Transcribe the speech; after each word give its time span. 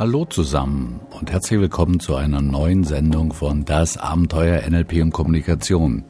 Hallo 0.00 0.24
zusammen 0.24 0.98
und 1.10 1.30
herzlich 1.30 1.60
willkommen 1.60 2.00
zu 2.00 2.14
einer 2.14 2.40
neuen 2.40 2.84
Sendung 2.84 3.34
von 3.34 3.66
Das 3.66 3.98
Abenteuer 3.98 4.62
NLP 4.66 5.02
und 5.02 5.10
Kommunikation. 5.10 6.04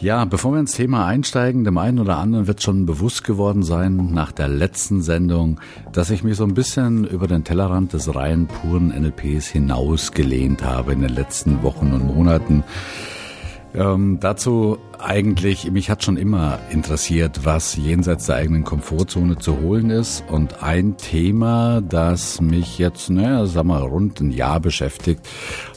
Ja, 0.00 0.24
bevor 0.24 0.52
wir 0.52 0.60
ins 0.60 0.72
Thema 0.72 1.04
einsteigen, 1.04 1.64
dem 1.64 1.76
einen 1.76 1.98
oder 1.98 2.16
anderen 2.16 2.46
wird 2.46 2.62
schon 2.62 2.86
bewusst 2.86 3.24
geworden 3.24 3.62
sein 3.62 4.14
nach 4.14 4.32
der 4.32 4.48
letzten 4.48 5.02
Sendung, 5.02 5.60
dass 5.92 6.08
ich 6.08 6.24
mich 6.24 6.38
so 6.38 6.44
ein 6.44 6.54
bisschen 6.54 7.04
über 7.04 7.26
den 7.26 7.44
Tellerrand 7.44 7.92
des 7.92 8.14
rein 8.14 8.46
puren 8.46 8.88
NLPs 8.88 9.48
hinausgelehnt 9.48 10.64
habe 10.64 10.94
in 10.94 11.02
den 11.02 11.12
letzten 11.12 11.62
Wochen 11.62 11.92
und 11.92 12.06
Monaten. 12.06 12.64
Ähm, 13.74 14.18
dazu 14.20 14.78
eigentlich, 14.98 15.70
mich 15.70 15.90
hat 15.90 16.02
schon 16.02 16.16
immer 16.16 16.58
interessiert, 16.70 17.44
was 17.44 17.76
jenseits 17.76 18.26
der 18.26 18.36
eigenen 18.36 18.64
Komfortzone 18.64 19.38
zu 19.38 19.60
holen 19.60 19.90
ist. 19.90 20.24
Und 20.28 20.62
ein 20.62 20.96
Thema, 20.96 21.80
das 21.80 22.40
mich 22.40 22.78
jetzt, 22.78 23.10
naja, 23.10 23.46
sag 23.46 23.64
mal, 23.64 23.82
rund 23.82 24.20
ein 24.20 24.30
Jahr 24.30 24.60
beschäftigt, 24.60 25.28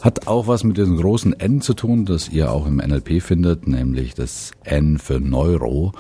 hat 0.02 0.28
auch 0.28 0.48
was 0.48 0.64
mit 0.64 0.78
diesem 0.78 0.98
großen 0.98 1.40
N 1.40 1.62
zu 1.62 1.74
tun, 1.74 2.06
das 2.06 2.30
ihr 2.30 2.52
auch 2.52 2.66
im 2.66 2.78
NLP 2.78 3.22
findet, 3.22 3.68
nämlich 3.68 4.16
das 4.16 4.52
N 4.64 4.98
für 4.98 5.20
Neuro. 5.20 5.92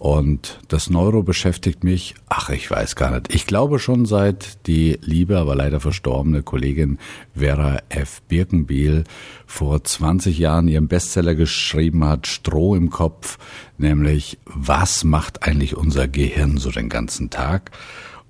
Und 0.00 0.60
das 0.68 0.88
Neuro 0.88 1.22
beschäftigt 1.22 1.84
mich, 1.84 2.14
ach, 2.30 2.48
ich 2.48 2.70
weiß 2.70 2.96
gar 2.96 3.10
nicht. 3.10 3.34
Ich 3.34 3.46
glaube 3.46 3.78
schon 3.78 4.06
seit 4.06 4.66
die 4.66 4.98
liebe, 5.02 5.36
aber 5.36 5.54
leider 5.54 5.78
verstorbene 5.78 6.42
Kollegin 6.42 6.98
Vera 7.34 7.80
F. 7.90 8.22
Birkenbiel 8.22 9.04
vor 9.44 9.84
20 9.84 10.38
Jahren 10.38 10.68
ihren 10.68 10.88
Bestseller 10.88 11.34
geschrieben 11.34 12.02
hat, 12.02 12.26
Stroh 12.26 12.74
im 12.76 12.88
Kopf, 12.88 13.36
nämlich 13.76 14.38
was 14.46 15.04
macht 15.04 15.42
eigentlich 15.42 15.76
unser 15.76 16.08
Gehirn 16.08 16.56
so 16.56 16.70
den 16.70 16.88
ganzen 16.88 17.28
Tag? 17.28 17.70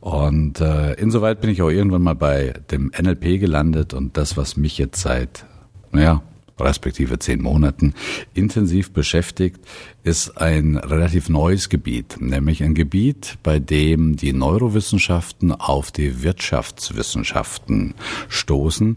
Und 0.00 0.60
äh, 0.60 0.94
insoweit 0.94 1.40
bin 1.40 1.50
ich 1.50 1.62
auch 1.62 1.70
irgendwann 1.70 2.02
mal 2.02 2.16
bei 2.16 2.52
dem 2.72 2.90
NLP 3.00 3.38
gelandet 3.38 3.94
und 3.94 4.16
das, 4.16 4.36
was 4.36 4.56
mich 4.56 4.76
jetzt 4.76 5.02
seit, 5.02 5.44
naja, 5.92 6.20
respektive 6.60 7.18
zehn 7.18 7.42
Monaten 7.42 7.94
intensiv 8.34 8.92
beschäftigt, 8.92 9.60
ist 10.02 10.38
ein 10.38 10.76
relativ 10.76 11.28
neues 11.28 11.68
Gebiet, 11.68 12.16
nämlich 12.20 12.62
ein 12.62 12.74
Gebiet, 12.74 13.38
bei 13.42 13.58
dem 13.58 14.16
die 14.16 14.32
Neurowissenschaften 14.32 15.52
auf 15.52 15.90
die 15.90 16.22
Wirtschaftswissenschaften 16.22 17.94
stoßen. 18.28 18.96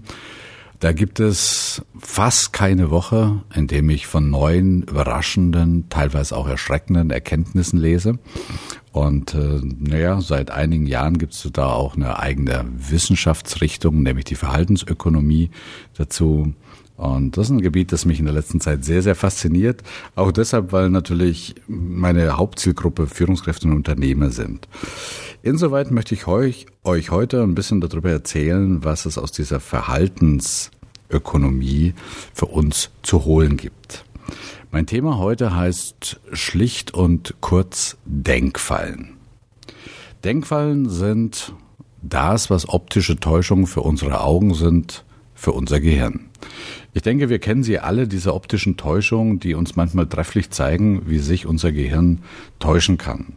Da 0.84 0.92
gibt 0.92 1.22
es 1.22 1.82
fast 1.98 2.52
keine 2.52 2.92
Woche, 2.92 3.42
in 3.56 3.68
dem 3.68 3.90
ich 3.90 4.06
von 4.06 4.30
neuen, 4.30 4.84
überraschenden, 4.84 5.88
teilweise 5.88 6.36
auch 6.36 6.46
erschreckenden 6.46 7.10
Erkenntnissen 7.10 7.80
lese. 7.80 8.20
Und 8.92 9.34
äh, 9.34 9.62
naja, 9.80 10.20
seit 10.20 10.52
einigen 10.52 10.86
Jahren 10.86 11.20
gibt 11.20 11.36
es 11.36 11.50
da 11.54 11.72
auch 11.72 11.96
eine 11.96 12.20
eigene 12.20 12.66
Wissenschaftsrichtung, 12.76 14.04
nämlich 14.04 14.26
die 14.26 14.36
Verhaltensökonomie 14.36 15.52
dazu. 15.94 16.54
Und 16.96 17.38
das 17.38 17.48
ist 17.48 17.52
ein 17.52 17.62
Gebiet, 17.62 17.92
das 17.92 18.06
mich 18.06 18.20
in 18.20 18.26
der 18.26 18.36
letzten 18.36 18.62
Zeit 18.62 18.86
sehr, 18.86 19.02
sehr 19.02 19.16
fasziniert. 19.16 19.82
Auch 20.16 20.32
deshalb, 20.32 20.72
weil 20.72 20.90
natürlich 20.90 21.56
meine 21.68 22.38
Hauptzielgruppe 22.38 23.08
Führungskräfte 23.08 23.68
und 23.68 23.74
Unternehmer 23.74 24.30
sind. 24.30 24.68
Insoweit 25.42 25.90
möchte 25.92 26.14
ich 26.14 26.28
euch, 26.28 26.68
euch 26.84 27.10
heute 27.12 27.42
ein 27.42 27.56
bisschen 27.56 27.82
darüber 27.82 28.12
erzählen, 28.12 28.84
was 28.84 29.06
es 29.06 29.18
aus 29.18 29.32
dieser 29.32 29.60
Verhaltensökonomie 29.60 31.96
für 32.34 32.46
uns 32.46 32.92
zu 33.02 33.26
holen 33.26 33.58
gibt. 33.58 34.06
Mein 34.72 34.86
Thema 34.86 35.18
heute 35.18 35.56
heißt 35.56 36.20
schlicht 36.32 36.94
und 36.94 37.34
kurz 37.42 37.98
Denkfallen. 38.06 39.18
Denkfallen 40.24 40.90
sind 40.90 41.54
das, 42.02 42.50
was 42.50 42.70
optische 42.70 43.20
Täuschungen 43.20 43.68
für 43.68 43.82
unsere 43.82 44.22
Augen 44.22 44.54
sind, 44.54 45.04
für 45.36 45.52
unser 45.52 45.80
Gehirn. 45.80 46.30
Ich 46.96 47.02
denke, 47.02 47.30
wir 47.30 47.40
kennen 47.40 47.64
sie 47.64 47.80
alle, 47.80 48.08
diese 48.08 48.34
optischen 48.34 48.78
Täuschungen, 48.78 49.40
die 49.40 49.56
uns 49.56 49.76
manchmal 49.76 50.06
trefflich 50.06 50.52
zeigen, 50.52 51.04
wie 51.08 51.18
sich 51.18 51.48
unser 51.48 51.72
Gehirn 51.72 52.20
täuschen 52.60 53.00
kann. 53.00 53.34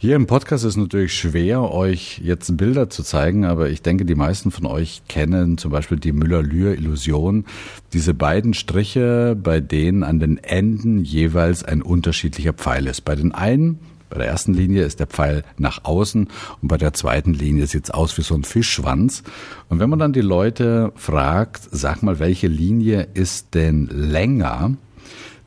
Hier 0.00 0.14
im 0.14 0.28
Podcast 0.28 0.64
ist 0.64 0.76
natürlich 0.76 1.12
schwer, 1.12 1.72
euch 1.72 2.20
jetzt 2.22 2.56
Bilder 2.56 2.88
zu 2.88 3.02
zeigen, 3.02 3.44
aber 3.44 3.68
ich 3.68 3.82
denke, 3.82 4.04
die 4.04 4.14
meisten 4.14 4.52
von 4.52 4.64
euch 4.64 5.02
kennen 5.08 5.58
zum 5.58 5.72
Beispiel 5.72 5.98
die 5.98 6.12
Müller-Lühr-Illusion. 6.12 7.46
Diese 7.92 8.14
beiden 8.14 8.54
Striche, 8.54 9.36
bei 9.36 9.58
denen 9.58 10.04
an 10.04 10.20
den 10.20 10.38
Enden 10.38 11.02
jeweils 11.02 11.64
ein 11.64 11.82
unterschiedlicher 11.82 12.52
Pfeil 12.52 12.86
ist. 12.86 13.00
Bei 13.00 13.16
den 13.16 13.32
einen 13.32 13.80
bei 14.10 14.18
der 14.18 14.26
ersten 14.26 14.54
Linie 14.54 14.84
ist 14.84 15.00
der 15.00 15.06
Pfeil 15.06 15.44
nach 15.56 15.84
außen 15.84 16.28
und 16.62 16.68
bei 16.68 16.76
der 16.76 16.92
zweiten 16.92 17.34
Linie 17.34 17.66
sieht 17.66 17.84
es 17.84 17.90
aus 17.90 18.16
wie 18.18 18.22
so 18.22 18.34
ein 18.34 18.44
Fischschwanz. 18.44 19.22
Und 19.68 19.80
wenn 19.80 19.90
man 19.90 19.98
dann 19.98 20.12
die 20.12 20.20
Leute 20.20 20.92
fragt, 20.96 21.68
sag 21.70 22.02
mal, 22.02 22.18
welche 22.18 22.48
Linie 22.48 23.08
ist 23.14 23.54
denn 23.54 23.86
länger, 23.86 24.76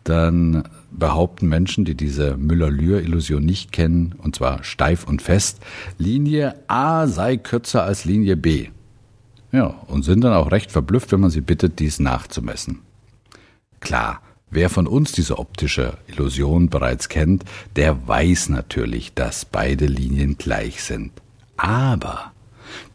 dann 0.04 0.64
behaupten 0.92 1.48
Menschen, 1.48 1.86
die 1.86 1.96
diese 1.96 2.38
Müller-Lühr-Illusion 2.38 3.44
nicht 3.44 3.72
kennen, 3.72 4.16
und 4.18 4.36
zwar 4.36 4.64
steif 4.64 5.06
und 5.06 5.22
fest, 5.22 5.60
Linie 5.98 6.56
A 6.68 7.08
sei 7.08 7.38
kürzer 7.38 7.84
als 7.84 8.06
Linie 8.06 8.36
B. 8.36 8.68
Ja, 9.52 9.66
und 9.88 10.04
sind 10.04 10.22
dann 10.22 10.34
auch 10.34 10.52
recht 10.52 10.72
verblüfft, 10.72 11.12
wenn 11.12 11.20
man 11.20 11.30
sie 11.30 11.42
bittet, 11.42 11.80
dies 11.80 12.00
nachzumessen. 12.00 12.80
Klar, 13.80 14.22
Wer 14.54 14.70
von 14.70 14.86
uns 14.86 15.14
diese 15.14 15.40
optische 15.40 15.98
Illusion 16.08 16.70
bereits 16.70 17.08
kennt, 17.08 17.46
der 17.78 18.08
weiß 18.08 18.50
natürlich, 18.50 19.14
dass 19.14 19.46
beide 19.46 19.86
Linien 19.86 20.38
gleich 20.38 20.84
sind. 20.84 21.14
Aber 21.56 22.34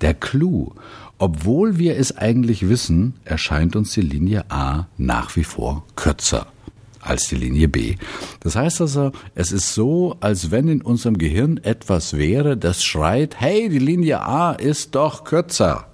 der 0.02 0.12
Clou, 0.12 0.74
obwohl 1.16 1.78
wir 1.78 1.96
es 1.96 2.14
eigentlich 2.16 2.68
wissen, 2.68 3.14
erscheint 3.24 3.74
uns 3.74 3.94
die 3.94 4.02
Linie 4.02 4.44
A 4.50 4.86
nach 4.98 5.34
wie 5.36 5.44
vor 5.44 5.84
kürzer 5.96 6.46
als 7.00 7.28
die 7.28 7.36
Linie 7.36 7.68
B. 7.68 7.96
Das 8.40 8.56
heißt 8.56 8.82
also, 8.82 9.12
es 9.34 9.52
ist 9.52 9.74
so, 9.74 10.16
als 10.20 10.50
wenn 10.50 10.68
in 10.68 10.82
unserem 10.82 11.16
Gehirn 11.16 11.58
etwas 11.58 12.14
wäre, 12.16 12.56
das 12.56 12.84
schreit, 12.84 13.40
hey, 13.40 13.68
die 13.68 13.78
Linie 13.78 14.20
A 14.20 14.52
ist 14.52 14.94
doch 14.94 15.24
kürzer. 15.24 15.86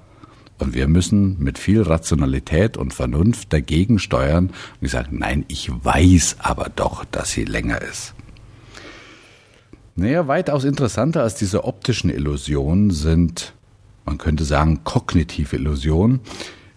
Und 0.62 0.74
wir 0.74 0.86
müssen 0.86 1.42
mit 1.42 1.58
viel 1.58 1.82
Rationalität 1.82 2.76
und 2.76 2.94
Vernunft 2.94 3.52
dagegen 3.52 3.98
steuern 3.98 4.46
und 4.46 4.86
ich 4.86 4.92
sage, 4.92 5.08
nein, 5.10 5.44
ich 5.48 5.72
weiß 5.72 6.36
aber 6.38 6.70
doch, 6.76 7.04
dass 7.06 7.32
sie 7.32 7.42
länger 7.42 7.82
ist. 7.82 8.14
Naja, 9.96 10.28
weitaus 10.28 10.62
interessanter 10.62 11.24
als 11.24 11.34
diese 11.34 11.64
optischen 11.64 12.10
Illusionen 12.10 12.92
sind, 12.92 13.54
man 14.04 14.18
könnte 14.18 14.44
sagen, 14.44 14.84
kognitive 14.84 15.56
Illusionen. 15.56 16.20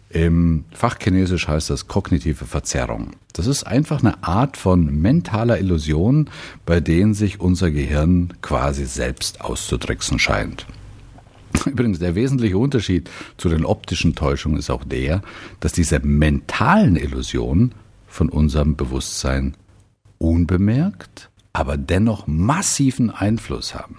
Im 0.09 0.65
Fachchinesisch 0.71 1.47
heißt 1.47 1.69
das 1.69 1.87
kognitive 1.87 2.45
Verzerrung. 2.45 3.11
Das 3.33 3.45
ist 3.45 3.65
einfach 3.65 3.99
eine 3.99 4.23
Art 4.23 4.57
von 4.57 4.99
mentaler 4.99 5.59
Illusion, 5.59 6.31
bei 6.65 6.79
denen 6.79 7.13
sich 7.13 7.39
unser 7.39 7.69
Gehirn 7.69 8.33
quasi 8.41 8.85
selbst 8.85 9.41
auszutricksen 9.41 10.17
scheint. 10.17 10.65
Übrigens, 11.65 11.99
der 11.99 12.15
wesentliche 12.15 12.57
Unterschied 12.57 13.09
zu 13.37 13.49
den 13.49 13.65
optischen 13.65 14.15
Täuschungen 14.15 14.57
ist 14.57 14.69
auch 14.69 14.83
der, 14.83 15.21
dass 15.59 15.71
diese 15.71 15.99
mentalen 15.99 16.95
Illusionen 16.95 17.73
von 18.07 18.29
unserem 18.29 18.75
Bewusstsein 18.75 19.55
unbemerkt, 20.17 21.29
aber 21.53 21.77
dennoch 21.77 22.27
massiven 22.27 23.09
Einfluss 23.09 23.75
haben. 23.75 23.97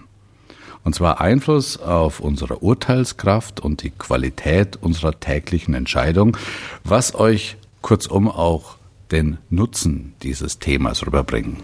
Und 0.83 0.95
zwar 0.95 1.19
Einfluss 1.19 1.77
auf 1.77 2.19
unsere 2.19 2.59
Urteilskraft 2.59 3.59
und 3.59 3.83
die 3.83 3.89
Qualität 3.89 4.77
unserer 4.77 5.19
täglichen 5.19 5.73
Entscheidung, 5.73 6.37
was 6.83 7.13
euch 7.13 7.57
kurzum 7.81 8.29
auch 8.29 8.77
den 9.11 9.37
Nutzen 9.49 10.13
dieses 10.23 10.59
Themas 10.59 11.05
rüberbringen. 11.05 11.57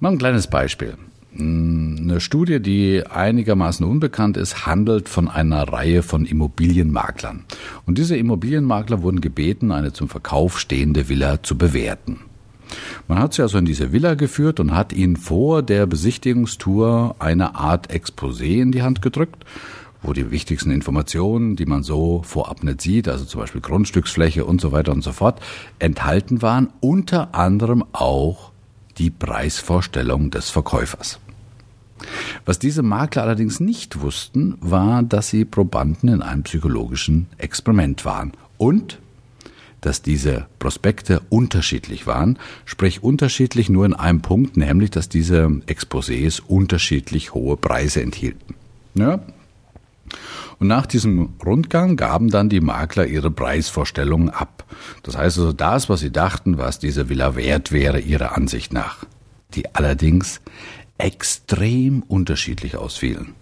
Mal 0.00 0.12
ein 0.12 0.18
kleines 0.18 0.48
Beispiel. 0.48 0.96
Eine 1.38 2.20
Studie, 2.20 2.60
die 2.60 3.06
einigermaßen 3.06 3.86
unbekannt 3.86 4.36
ist, 4.36 4.66
handelt 4.66 5.08
von 5.08 5.28
einer 5.28 5.62
Reihe 5.62 6.02
von 6.02 6.26
Immobilienmaklern. 6.26 7.44
Und 7.86 7.98
diese 7.98 8.16
Immobilienmakler 8.16 9.02
wurden 9.02 9.20
gebeten, 9.20 9.70
eine 9.70 9.92
zum 9.92 10.08
Verkauf 10.08 10.58
stehende 10.58 11.08
Villa 11.08 11.42
zu 11.42 11.56
bewerten. 11.56 12.18
Man 13.06 13.18
hat 13.18 13.34
sie 13.34 13.42
also 13.42 13.58
in 13.58 13.64
diese 13.64 13.92
Villa 13.92 14.14
geführt 14.14 14.60
und 14.60 14.74
hat 14.74 14.92
ihnen 14.92 15.16
vor 15.16 15.62
der 15.62 15.86
Besichtigungstour 15.86 17.16
eine 17.18 17.54
Art 17.54 17.92
Exposé 17.92 18.60
in 18.60 18.72
die 18.72 18.82
Hand 18.82 19.02
gedrückt, 19.02 19.44
wo 20.02 20.12
die 20.12 20.30
wichtigsten 20.30 20.70
Informationen, 20.70 21.56
die 21.56 21.66
man 21.66 21.82
so 21.82 22.22
vorab 22.24 22.64
nicht 22.64 22.80
sieht, 22.80 23.08
also 23.08 23.24
zum 23.24 23.40
Beispiel 23.40 23.60
Grundstücksfläche 23.60 24.44
und 24.44 24.60
so 24.60 24.72
weiter 24.72 24.92
und 24.92 25.02
so 25.02 25.12
fort, 25.12 25.40
enthalten 25.78 26.42
waren, 26.42 26.70
unter 26.80 27.34
anderem 27.34 27.84
auch 27.92 28.49
die 29.00 29.10
Preisvorstellung 29.10 30.30
des 30.30 30.50
Verkäufers. 30.50 31.18
Was 32.44 32.58
diese 32.58 32.82
Makler 32.82 33.22
allerdings 33.22 33.58
nicht 33.58 34.02
wussten, 34.02 34.56
war, 34.60 35.02
dass 35.02 35.30
sie 35.30 35.44
Probanden 35.44 36.10
in 36.10 36.22
einem 36.22 36.42
psychologischen 36.42 37.26
Experiment 37.38 38.04
waren 38.04 38.32
und 38.58 38.98
dass 39.80 40.02
diese 40.02 40.46
Prospekte 40.58 41.22
unterschiedlich 41.30 42.06
waren, 42.06 42.38
sprich 42.66 43.02
unterschiedlich 43.02 43.70
nur 43.70 43.86
in 43.86 43.94
einem 43.94 44.20
Punkt, 44.20 44.58
nämlich 44.58 44.90
dass 44.90 45.08
diese 45.08 45.46
Exposés 45.66 46.42
unterschiedlich 46.46 47.32
hohe 47.32 47.56
Preise 47.56 48.02
enthielten. 48.02 48.54
Ja, 48.94 49.20
Und 50.58 50.68
nach 50.68 50.86
diesem 50.86 51.34
Rundgang 51.44 51.96
gaben 51.96 52.28
dann 52.28 52.48
die 52.48 52.60
Makler 52.60 53.06
ihre 53.06 53.30
Preisvorstellungen 53.30 54.30
ab. 54.30 54.64
Das 55.02 55.16
heißt 55.16 55.38
also 55.38 55.52
das, 55.52 55.88
was 55.88 56.00
sie 56.00 56.12
dachten, 56.12 56.58
was 56.58 56.78
diese 56.78 57.08
Villa 57.08 57.34
wert 57.34 57.72
wäre, 57.72 58.00
ihrer 58.00 58.36
Ansicht 58.36 58.72
nach. 58.72 59.04
Die 59.54 59.74
allerdings 59.74 60.40
extrem 60.98 62.02
unterschiedlich 62.02 62.76
ausfielen. 62.76 63.34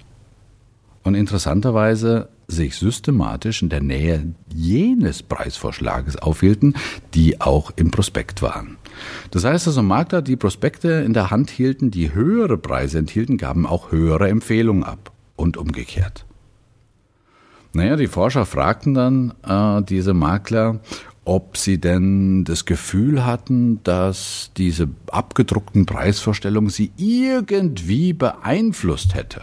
Und 1.03 1.15
interessanterweise 1.15 2.29
sich 2.49 2.77
systematisch 2.77 3.63
in 3.63 3.69
der 3.69 3.83
Nähe 3.83 4.35
jenes 4.55 5.23
Preisvorschlages 5.23 6.17
aufhielten, 6.17 6.75
die 7.15 7.41
auch 7.41 7.73
im 7.77 7.91
Prospekt 7.91 8.43
waren. 8.43 8.79
Das 9.31 9.45
heißt 9.45 9.67
also, 9.67 9.83
Makler, 9.83 10.23
die 10.23 10.37
Prospekte 10.37 10.89
in 10.89 11.13
der 11.13 11.31
Hand 11.31 11.51
hielten, 11.51 11.91
die 11.91 12.15
höhere 12.15 12.57
Preise 12.57 12.99
enthielten, 12.99 13.37
gaben 13.37 13.67
auch 13.67 13.93
höhere 13.93 14.29
Empfehlungen 14.29 14.83
ab 14.83 15.13
und 15.37 15.57
umgekehrt. 15.57 16.25
Naja, 17.73 17.97
die 17.97 18.09
Forscher 18.09 18.47
fragten 18.47 18.95
dann 18.95 19.35
äh, 19.47 19.83
diese 19.83 20.15
Makler, 20.15 20.81
ob 21.25 21.57
sie 21.57 21.79
denn 21.79 22.45
das 22.45 22.65
Gefühl 22.65 23.27
hatten, 23.27 23.83
dass 23.85 24.51
diese 24.57 24.89
abgedruckten 25.11 25.85
Preisvorstellungen 25.85 26.71
sie 26.71 26.91
irgendwie 26.97 28.15
beeinflusst 28.15 29.15
hätte 29.15 29.43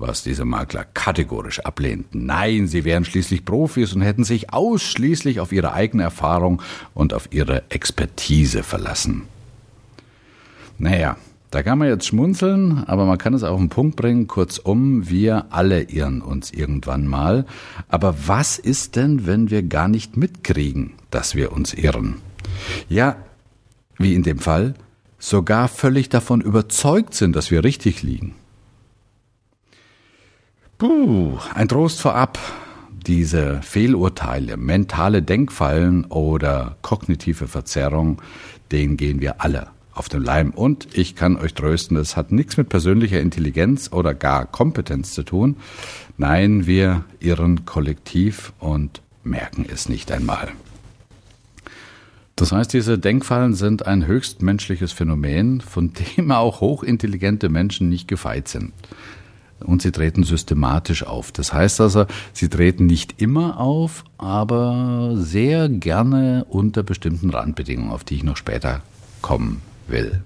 was 0.00 0.22
diese 0.22 0.44
Makler 0.44 0.84
kategorisch 0.94 1.60
ablehnten. 1.60 2.24
Nein, 2.24 2.66
sie 2.66 2.84
wären 2.84 3.04
schließlich 3.04 3.44
Profis 3.44 3.92
und 3.92 4.00
hätten 4.00 4.24
sich 4.24 4.52
ausschließlich 4.52 5.40
auf 5.40 5.52
ihre 5.52 5.72
eigene 5.74 6.02
Erfahrung 6.02 6.62
und 6.94 7.12
auf 7.12 7.28
ihre 7.32 7.70
Expertise 7.70 8.62
verlassen. 8.62 9.24
Naja, 10.78 11.16
da 11.50 11.64
kann 11.64 11.78
man 11.78 11.88
jetzt 11.88 12.06
schmunzeln, 12.06 12.84
aber 12.86 13.06
man 13.06 13.18
kann 13.18 13.34
es 13.34 13.42
auf 13.42 13.58
den 13.58 13.70
Punkt 13.70 13.96
bringen. 13.96 14.28
Kurzum, 14.28 15.08
wir 15.10 15.46
alle 15.50 15.82
irren 15.82 16.22
uns 16.22 16.52
irgendwann 16.52 17.08
mal. 17.08 17.44
Aber 17.88 18.14
was 18.26 18.58
ist 18.58 18.94
denn, 18.94 19.26
wenn 19.26 19.50
wir 19.50 19.64
gar 19.64 19.88
nicht 19.88 20.16
mitkriegen, 20.16 20.92
dass 21.10 21.34
wir 21.34 21.50
uns 21.50 21.74
irren? 21.74 22.16
Ja, 22.88 23.16
wie 23.98 24.14
in 24.14 24.22
dem 24.22 24.38
Fall, 24.38 24.74
sogar 25.18 25.66
völlig 25.66 26.08
davon 26.08 26.40
überzeugt 26.40 27.14
sind, 27.14 27.34
dass 27.34 27.50
wir 27.50 27.64
richtig 27.64 28.04
liegen. 28.04 28.34
Puh, 30.78 31.36
ein 31.54 31.68
Trost 31.68 32.00
vorab. 32.00 32.38
Diese 33.06 33.60
Fehlurteile, 33.62 34.56
mentale 34.56 35.22
Denkfallen 35.22 36.04
oder 36.04 36.76
kognitive 36.82 37.48
Verzerrung, 37.48 38.22
denen 38.70 38.96
gehen 38.96 39.20
wir 39.20 39.40
alle 39.40 39.68
auf 40.00 40.08
den 40.08 40.22
Leim. 40.22 40.48
Und 40.52 40.88
ich 40.96 41.14
kann 41.14 41.36
euch 41.36 41.52
trösten, 41.52 41.98
es 41.98 42.16
hat 42.16 42.32
nichts 42.32 42.56
mit 42.56 42.70
persönlicher 42.70 43.20
Intelligenz 43.20 43.90
oder 43.92 44.14
gar 44.14 44.46
Kompetenz 44.46 45.12
zu 45.12 45.24
tun. 45.24 45.56
Nein, 46.16 46.66
wir 46.66 47.04
irren 47.20 47.66
kollektiv 47.66 48.54
und 48.58 49.02
merken 49.24 49.66
es 49.70 49.90
nicht 49.90 50.10
einmal. 50.10 50.48
Das 52.34 52.50
heißt, 52.50 52.72
diese 52.72 52.98
Denkfallen 52.98 53.52
sind 53.52 53.86
ein 53.86 54.06
höchst 54.06 54.40
menschliches 54.40 54.92
Phänomen, 54.92 55.60
von 55.60 55.92
dem 56.16 56.30
auch 56.30 56.62
hochintelligente 56.62 57.50
Menschen 57.50 57.90
nicht 57.90 58.08
gefeit 58.08 58.48
sind 58.48 58.72
und 59.62 59.82
sie 59.82 59.92
treten 59.92 60.24
systematisch 60.24 61.02
auf. 61.02 61.30
Das 61.30 61.52
heißt 61.52 61.82
also, 61.82 62.06
sie 62.32 62.48
treten 62.48 62.86
nicht 62.86 63.20
immer 63.20 63.60
auf, 63.60 64.04
aber 64.16 65.12
sehr 65.16 65.68
gerne 65.68 66.46
unter 66.48 66.82
bestimmten 66.82 67.28
Randbedingungen, 67.28 67.92
auf 67.92 68.02
die 68.02 68.14
ich 68.14 68.24
noch 68.24 68.38
später 68.38 68.80
kommen 69.20 69.60
will. 69.90 70.22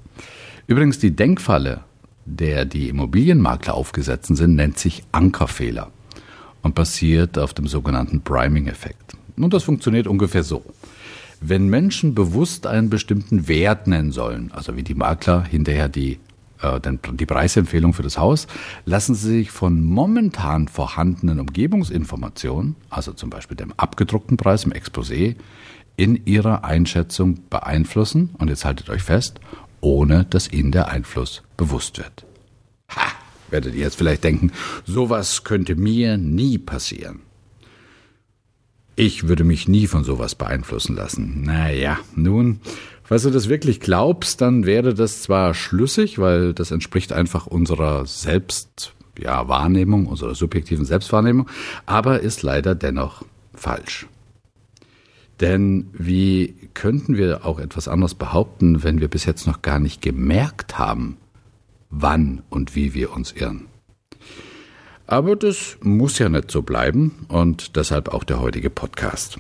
Übrigens, 0.67 0.99
die 0.99 1.15
Denkfalle, 1.15 1.81
der 2.25 2.65
die 2.65 2.89
Immobilienmakler 2.89 3.75
aufgesetzt 3.75 4.35
sind, 4.35 4.57
nennt 4.57 4.79
sich 4.79 5.05
Ankerfehler 5.13 5.91
und 6.63 6.75
basiert 6.75 7.39
auf 7.39 7.53
dem 7.53 7.67
sogenannten 7.67 8.23
Priming-Effekt. 8.23 9.17
Und 9.37 9.53
das 9.53 9.65
funktioniert 9.65 10.07
ungefähr 10.07 10.43
so. 10.43 10.65
Wenn 11.41 11.69
Menschen 11.69 12.15
bewusst 12.15 12.67
einen 12.67 12.89
bestimmten 12.89 13.49
Wert 13.49 13.87
nennen 13.87 14.13
sollen, 14.13 14.51
also 14.53 14.77
wie 14.77 14.83
die 14.83 14.95
Makler 14.95 15.45
hinterher 15.45 15.89
die 15.89 16.19
äh, 16.63 16.81
die 17.13 17.27
Preisempfehlung 17.27 17.93
für 17.93 18.03
das 18.03 18.17
Haus, 18.17 18.47
lassen 18.85 19.15
Sie 19.15 19.29
sich 19.29 19.51
von 19.51 19.83
momentan 19.83 20.69
vorhandenen 20.69 21.41
Umgebungsinformationen, 21.41 22.77
also 22.91 23.13
zum 23.13 23.31
Beispiel 23.31 23.57
dem 23.57 23.73
abgedruckten 23.77 24.37
Preis 24.37 24.65
im 24.65 24.73
Exposé, 24.73 25.37
in 25.97 26.27
Ihrer 26.27 26.65
Einschätzung 26.65 27.49
beeinflussen, 27.51 28.31
und 28.39 28.49
jetzt 28.49 28.65
haltet 28.65 28.91
euch 28.91 29.03
fest, 29.03 29.41
ohne 29.81 30.25
dass 30.25 30.53
Ihnen 30.53 30.73
der 30.73 30.89
Einfluss 30.89 31.43
bewusst 31.57 31.99
wird. 31.99 32.27
Ha, 32.95 33.13
werdet 33.51 33.75
ihr 33.75 33.83
jetzt 33.83 33.97
vielleicht 33.97 34.25
denken, 34.25 34.53
sowas 34.85 35.45
könnte 35.45 35.77
mir 35.77 36.17
nie 36.17 36.59
passieren. 36.59 37.21
Ich 38.97 39.27
würde 39.27 39.45
mich 39.45 39.67
nie 39.69 39.87
von 39.87 40.05
sowas 40.05 40.35
beeinflussen 40.35 40.95
lassen. 40.95 41.43
Naja, 41.43 41.99
nun, 42.15 42.61
Falls 43.07 43.25
du 43.25 43.31
das 43.31 43.51
wirklich 43.51 43.81
glaubst, 43.81 44.41
dann 44.41 44.65
wäre 44.65 44.95
das 44.95 45.21
zwar 45.21 45.53
schlüssig, 45.53 46.19
weil 46.19 46.55
das 46.55 46.71
entspricht 46.71 47.13
einfach 47.13 47.47
unserer 47.47 48.07
Selbst, 48.07 48.95
ja, 49.19 49.43
unserer 49.43 50.35
subjektiven 50.35 50.87
Selbstwahrnehmung, 50.87 51.51
aber 51.85 52.21
ist 52.21 52.43
leider 52.43 52.75
dennoch 52.75 53.23
falsch. 53.53 54.07
Denn 55.41 55.89
wie 55.93 56.55
könnten 56.75 57.17
wir 57.17 57.45
auch 57.45 57.59
etwas 57.59 57.89
anderes 57.89 58.15
behaupten, 58.15 58.83
wenn 58.83 59.01
wir 59.01 59.09
bis 59.09 59.25
jetzt 59.25 59.47
noch 59.47 59.63
gar 59.63 59.81
nicht 59.81 60.01
gemerkt 60.01 60.79
haben, 60.79 61.17
wann 61.91 62.43
und 62.51 62.77
wie 62.77 62.95
wir 62.95 63.13
uns 63.13 63.33
irren? 63.33 63.67
Aber 65.07 65.37
das 65.37 65.77
muss 65.83 66.19
ja 66.19 66.29
nicht 66.29 66.51
so 66.51 66.63
bleiben 66.63 67.27
und 67.29 67.77
deshalb 67.77 68.09
auch 68.09 68.25
der 68.25 68.41
heutige 68.41 68.71
Podcast. 68.71 69.39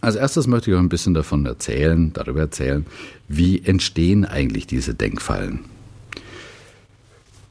Als 0.00 0.16
erstes 0.16 0.46
möchte 0.46 0.70
ich 0.70 0.76
euch 0.76 0.82
ein 0.82 0.88
bisschen 0.88 1.14
davon 1.14 1.46
erzählen, 1.46 2.12
darüber 2.12 2.40
erzählen, 2.40 2.84
wie 3.28 3.62
entstehen 3.64 4.24
eigentlich 4.24 4.66
diese 4.66 4.94
Denkfallen. 4.94 5.60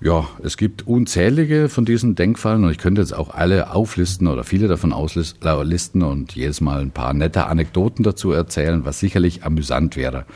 Ja, 0.06 0.28
es 0.44 0.56
gibt 0.58 0.86
unzählige 0.86 1.68
von 1.68 1.84
diesen 1.84 2.14
Denkfallen 2.14 2.64
und 2.64 2.70
ich 2.70 2.78
könnte 2.78 3.02
jetzt 3.02 3.16
auch 3.16 3.34
alle 3.34 3.74
auflisten 3.74 4.28
oder 4.28 4.44
viele 4.44 4.68
davon 4.68 4.94
auslisten 4.94 6.04
und 6.04 6.36
jedes 6.36 6.62
Mal 6.62 6.82
ein 6.82 6.92
paar 6.92 7.12
nette 7.16 7.48
Anekdoten 7.48 8.04
dazu 8.04 8.32
erzählen, 8.32 8.86
was 8.86 9.00
sicherlich 9.00 9.44
amüsant 9.44 9.96
wäre. 9.96 10.28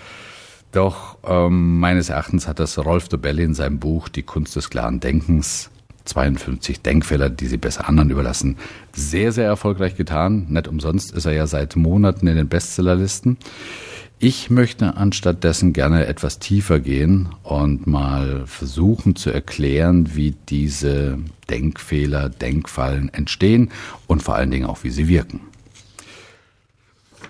Doch 0.72 1.20
ähm, 1.24 1.80
meines 1.80 2.10
Erachtens 2.10 2.48
hat 2.48 2.58
das 2.58 2.80
Rolf 2.80 3.10
de 3.10 3.20
Belli 3.20 3.44
in 3.44 3.54
seinem 3.54 3.78
Buch 3.78 4.10
Die 4.10 4.24
Kunst 4.24 4.56
des 4.56 4.72
klaren 4.72 5.02
Denkens 5.02 5.70
52 6.06 6.82
Denkfehler, 6.82 7.30
die 7.30 7.46
sie 7.46 7.58
besser 7.58 7.88
anderen 7.88 8.10
überlassen. 8.10 8.58
Sehr, 8.94 9.32
sehr 9.32 9.46
erfolgreich 9.46 9.96
getan. 9.96 10.48
Nicht 10.50 10.68
umsonst 10.68 11.12
ist 11.12 11.28
er 11.28 11.34
ja 11.34 11.46
seit 11.46 11.76
Monaten 11.76 12.26
in 12.26 12.38
den 12.38 12.50
Bestsellerlisten. 12.50 13.38
Ich 14.22 14.50
möchte 14.50 14.98
anstattdessen 14.98 15.72
gerne 15.72 16.06
etwas 16.06 16.40
tiefer 16.40 16.82
gehen 16.82 17.30
und 17.44 17.88
mal 17.88 18.46
versuchen 18.48 19.16
zu 19.16 19.30
erklären, 19.30 20.14
wie 20.14 20.36
diese 20.50 21.20
Denkfehler, 21.50 22.28
Denkfallen 22.28 23.08
entstehen 23.14 23.72
und 24.08 24.22
vor 24.22 24.36
allen 24.36 24.52
Dingen 24.52 24.66
auch, 24.66 24.84
wie 24.84 24.90
sie 24.90 25.08
wirken. 25.08 25.40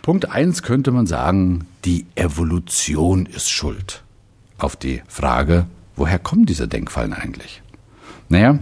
Punkt 0.01 0.31
eins 0.31 0.63
könnte 0.63 0.89
man 0.89 1.05
sagen, 1.05 1.67
die 1.85 2.07
Evolution 2.15 3.27
ist 3.27 3.51
schuld. 3.51 4.01
Auf 4.57 4.75
die 4.75 5.03
Frage, 5.07 5.67
woher 5.95 6.17
kommen 6.17 6.47
diese 6.47 6.67
Denkfallen 6.67 7.13
eigentlich? 7.13 7.61
Naja, 8.29 8.57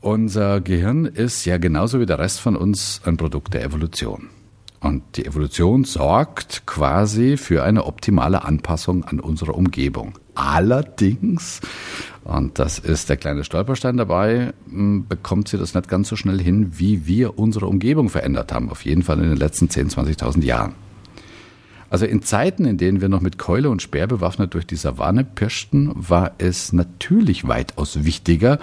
unser 0.00 0.60
Gehirn 0.60 1.06
ist 1.06 1.44
ja 1.44 1.58
genauso 1.58 1.98
wie 1.98 2.06
der 2.06 2.20
Rest 2.20 2.38
von 2.38 2.54
uns 2.54 3.00
ein 3.04 3.16
Produkt 3.16 3.54
der 3.54 3.64
Evolution. 3.64 4.28
Und 4.84 5.02
die 5.16 5.24
Evolution 5.24 5.84
sorgt 5.84 6.66
quasi 6.66 7.38
für 7.38 7.64
eine 7.64 7.86
optimale 7.86 8.44
Anpassung 8.44 9.02
an 9.02 9.18
unsere 9.18 9.54
Umgebung. 9.54 10.18
Allerdings, 10.34 11.62
und 12.22 12.58
das 12.58 12.80
ist 12.80 13.08
der 13.08 13.16
kleine 13.16 13.44
Stolperstein 13.44 13.96
dabei, 13.96 14.52
bekommt 14.66 15.48
sie 15.48 15.56
das 15.56 15.72
nicht 15.72 15.88
ganz 15.88 16.10
so 16.10 16.16
schnell 16.16 16.38
hin, 16.38 16.72
wie 16.76 17.06
wir 17.06 17.38
unsere 17.38 17.66
Umgebung 17.66 18.10
verändert 18.10 18.52
haben. 18.52 18.68
Auf 18.68 18.84
jeden 18.84 19.02
Fall 19.02 19.20
in 19.20 19.30
den 19.30 19.38
letzten 19.38 19.68
10.000, 19.68 20.18
20.000 20.18 20.44
Jahren. 20.44 20.74
Also 21.88 22.04
in 22.04 22.20
Zeiten, 22.20 22.66
in 22.66 22.76
denen 22.76 23.00
wir 23.00 23.08
noch 23.08 23.22
mit 23.22 23.38
Keule 23.38 23.70
und 23.70 23.80
Speer 23.80 24.06
bewaffnet 24.06 24.52
durch 24.52 24.66
die 24.66 24.76
Savanne 24.76 25.24
pirschten, 25.24 25.92
war 25.94 26.32
es 26.36 26.74
natürlich 26.74 27.48
weitaus 27.48 28.04
wichtiger, 28.04 28.58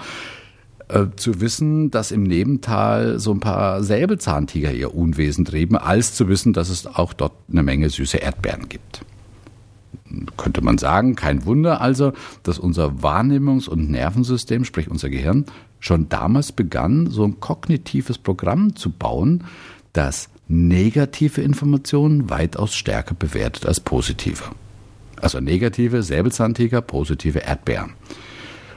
äh, 0.92 1.06
zu 1.16 1.40
wissen, 1.40 1.90
dass 1.90 2.10
im 2.10 2.22
Nebental 2.22 3.18
so 3.18 3.32
ein 3.32 3.40
paar 3.40 3.82
Säbelzahntiger 3.82 4.72
ihr 4.72 4.94
Unwesen 4.94 5.44
trieben, 5.44 5.76
als 5.76 6.14
zu 6.14 6.28
wissen, 6.28 6.52
dass 6.52 6.68
es 6.68 6.86
auch 6.86 7.12
dort 7.12 7.32
eine 7.50 7.62
Menge 7.62 7.88
süße 7.88 8.18
Erdbeeren 8.18 8.68
gibt. 8.68 9.02
Könnte 10.36 10.62
man 10.62 10.76
sagen, 10.76 11.16
kein 11.16 11.46
Wunder 11.46 11.80
also, 11.80 12.12
dass 12.42 12.58
unser 12.58 12.88
Wahrnehmungs- 13.02 13.68
und 13.68 13.90
Nervensystem, 13.90 14.64
sprich 14.64 14.90
unser 14.90 15.08
Gehirn, 15.08 15.46
schon 15.80 16.10
damals 16.10 16.52
begann, 16.52 17.08
so 17.08 17.24
ein 17.24 17.40
kognitives 17.40 18.18
Programm 18.18 18.76
zu 18.76 18.90
bauen, 18.90 19.44
das 19.94 20.28
negative 20.48 21.40
Informationen 21.40 22.28
weitaus 22.28 22.74
stärker 22.74 23.14
bewertet 23.14 23.64
als 23.64 23.80
positive. 23.80 24.42
Also 25.20 25.40
negative 25.40 26.02
Säbelzahntiger, 26.02 26.82
positive 26.82 27.38
Erdbeeren. 27.38 27.94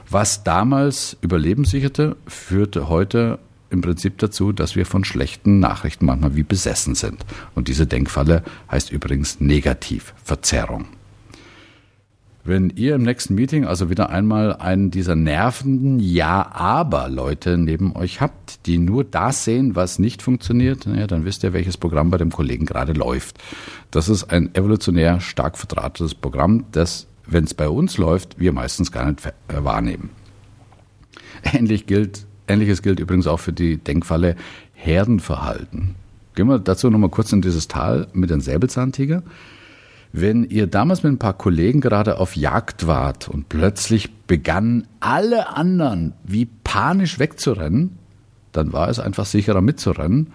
Was 0.08 0.44
damals 0.44 1.16
Überleben 1.20 1.64
sicherte, 1.64 2.16
führte 2.26 2.88
heute 2.88 3.38
im 3.70 3.80
Prinzip 3.80 4.18
dazu, 4.18 4.52
dass 4.52 4.76
wir 4.76 4.86
von 4.86 5.04
schlechten 5.04 5.58
Nachrichten 5.58 6.06
manchmal 6.06 6.36
wie 6.36 6.44
besessen 6.44 6.94
sind. 6.94 7.24
Und 7.54 7.68
diese 7.68 7.86
Denkfalle 7.86 8.42
heißt 8.70 8.92
übrigens 8.92 9.40
Negativverzerrung. 9.40 10.86
Wenn 12.44 12.70
ihr 12.70 12.94
im 12.94 13.02
nächsten 13.02 13.34
Meeting 13.34 13.64
also 13.64 13.90
wieder 13.90 14.10
einmal 14.10 14.54
einen 14.54 14.92
dieser 14.92 15.16
nervenden 15.16 15.98
Ja-Aber-Leute 15.98 17.58
neben 17.58 17.96
euch 17.96 18.20
habt, 18.20 18.64
die 18.66 18.78
nur 18.78 19.02
das 19.02 19.42
sehen, 19.42 19.74
was 19.74 19.98
nicht 19.98 20.22
funktioniert, 20.22 20.86
naja, 20.86 21.08
dann 21.08 21.24
wisst 21.24 21.42
ihr, 21.42 21.52
welches 21.52 21.76
Programm 21.76 22.10
bei 22.10 22.18
dem 22.18 22.30
Kollegen 22.30 22.64
gerade 22.64 22.92
läuft. 22.92 23.38
Das 23.90 24.08
ist 24.08 24.30
ein 24.30 24.54
evolutionär 24.54 25.18
stark 25.20 25.58
verdrahtetes 25.58 26.14
Programm, 26.14 26.66
das, 26.70 27.08
wenn 27.26 27.44
es 27.44 27.54
bei 27.54 27.68
uns 27.68 27.98
läuft, 27.98 28.38
wir 28.38 28.52
meistens 28.52 28.92
gar 28.92 29.10
nicht 29.10 29.24
äh, 29.26 29.32
wahrnehmen. 29.64 30.10
Ähnlich 31.42 31.86
gilt, 31.86 32.26
Ähnliches 32.48 32.82
gilt 32.82 33.00
übrigens 33.00 33.26
auch 33.26 33.40
für 33.40 33.52
die 33.52 33.78
Denkfalle 33.78 34.36
Herdenverhalten. 34.74 35.94
Gehen 36.34 36.48
wir 36.48 36.58
dazu 36.58 36.90
nochmal 36.90 37.10
kurz 37.10 37.32
in 37.32 37.42
dieses 37.42 37.66
Tal 37.68 38.08
mit 38.12 38.30
den 38.30 38.40
Säbelzahntiger. 38.40 39.22
Wenn 40.12 40.44
ihr 40.44 40.66
damals 40.66 41.02
mit 41.02 41.12
ein 41.12 41.18
paar 41.18 41.36
Kollegen 41.36 41.80
gerade 41.80 42.18
auf 42.18 42.36
Jagd 42.36 42.86
wart 42.86 43.28
und 43.28 43.48
plötzlich 43.48 44.12
begannen 44.26 44.86
alle 45.00 45.48
anderen 45.56 46.14
wie 46.24 46.46
panisch 46.46 47.18
wegzurennen, 47.18 47.98
dann 48.52 48.72
war 48.72 48.88
es 48.88 48.98
einfach 48.98 49.26
sicherer 49.26 49.60
mitzurennen, 49.60 50.32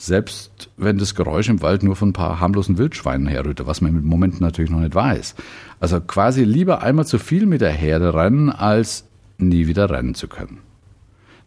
selbst 0.00 0.70
wenn 0.78 0.96
das 0.96 1.14
Geräusch 1.14 1.50
im 1.50 1.60
Wald 1.60 1.82
nur 1.82 1.94
von 1.94 2.08
ein 2.08 2.14
paar 2.14 2.40
harmlosen 2.40 2.78
Wildschweinen 2.78 3.26
herrührte, 3.26 3.66
was 3.66 3.82
man 3.82 3.94
im 3.94 4.04
Moment 4.04 4.40
natürlich 4.40 4.70
noch 4.70 4.80
nicht 4.80 4.94
weiß. 4.94 5.34
Also 5.78 6.00
quasi 6.00 6.42
lieber 6.44 6.82
einmal 6.82 7.06
zu 7.06 7.18
viel 7.18 7.44
mit 7.44 7.60
der 7.60 7.72
Herde 7.72 8.14
rennen, 8.14 8.48
als 8.48 9.04
nie 9.36 9.66
wieder 9.66 9.90
rennen 9.90 10.14
zu 10.14 10.26
können. 10.26 10.60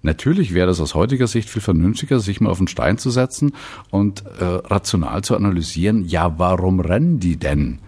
Natürlich 0.03 0.53
wäre 0.53 0.69
es 0.69 0.79
aus 0.79 0.93
heutiger 0.93 1.25
Sicht 1.25 1.49
viel 1.49 1.63
vernünftiger, 1.63 2.19
sich 2.19 2.41
mal 2.41 2.51
auf 2.51 2.59
den 2.59 2.67
Stein 2.67 2.99
zu 2.99 3.09
setzen 3.09 3.53
und 3.89 4.23
äh, 4.39 4.43
rational 4.43 5.23
zu 5.23 5.35
analysieren, 5.35 6.05
ja, 6.05 6.37
warum 6.37 6.79
rennen 6.79 7.19
die 7.19 7.37
denn? 7.37 7.79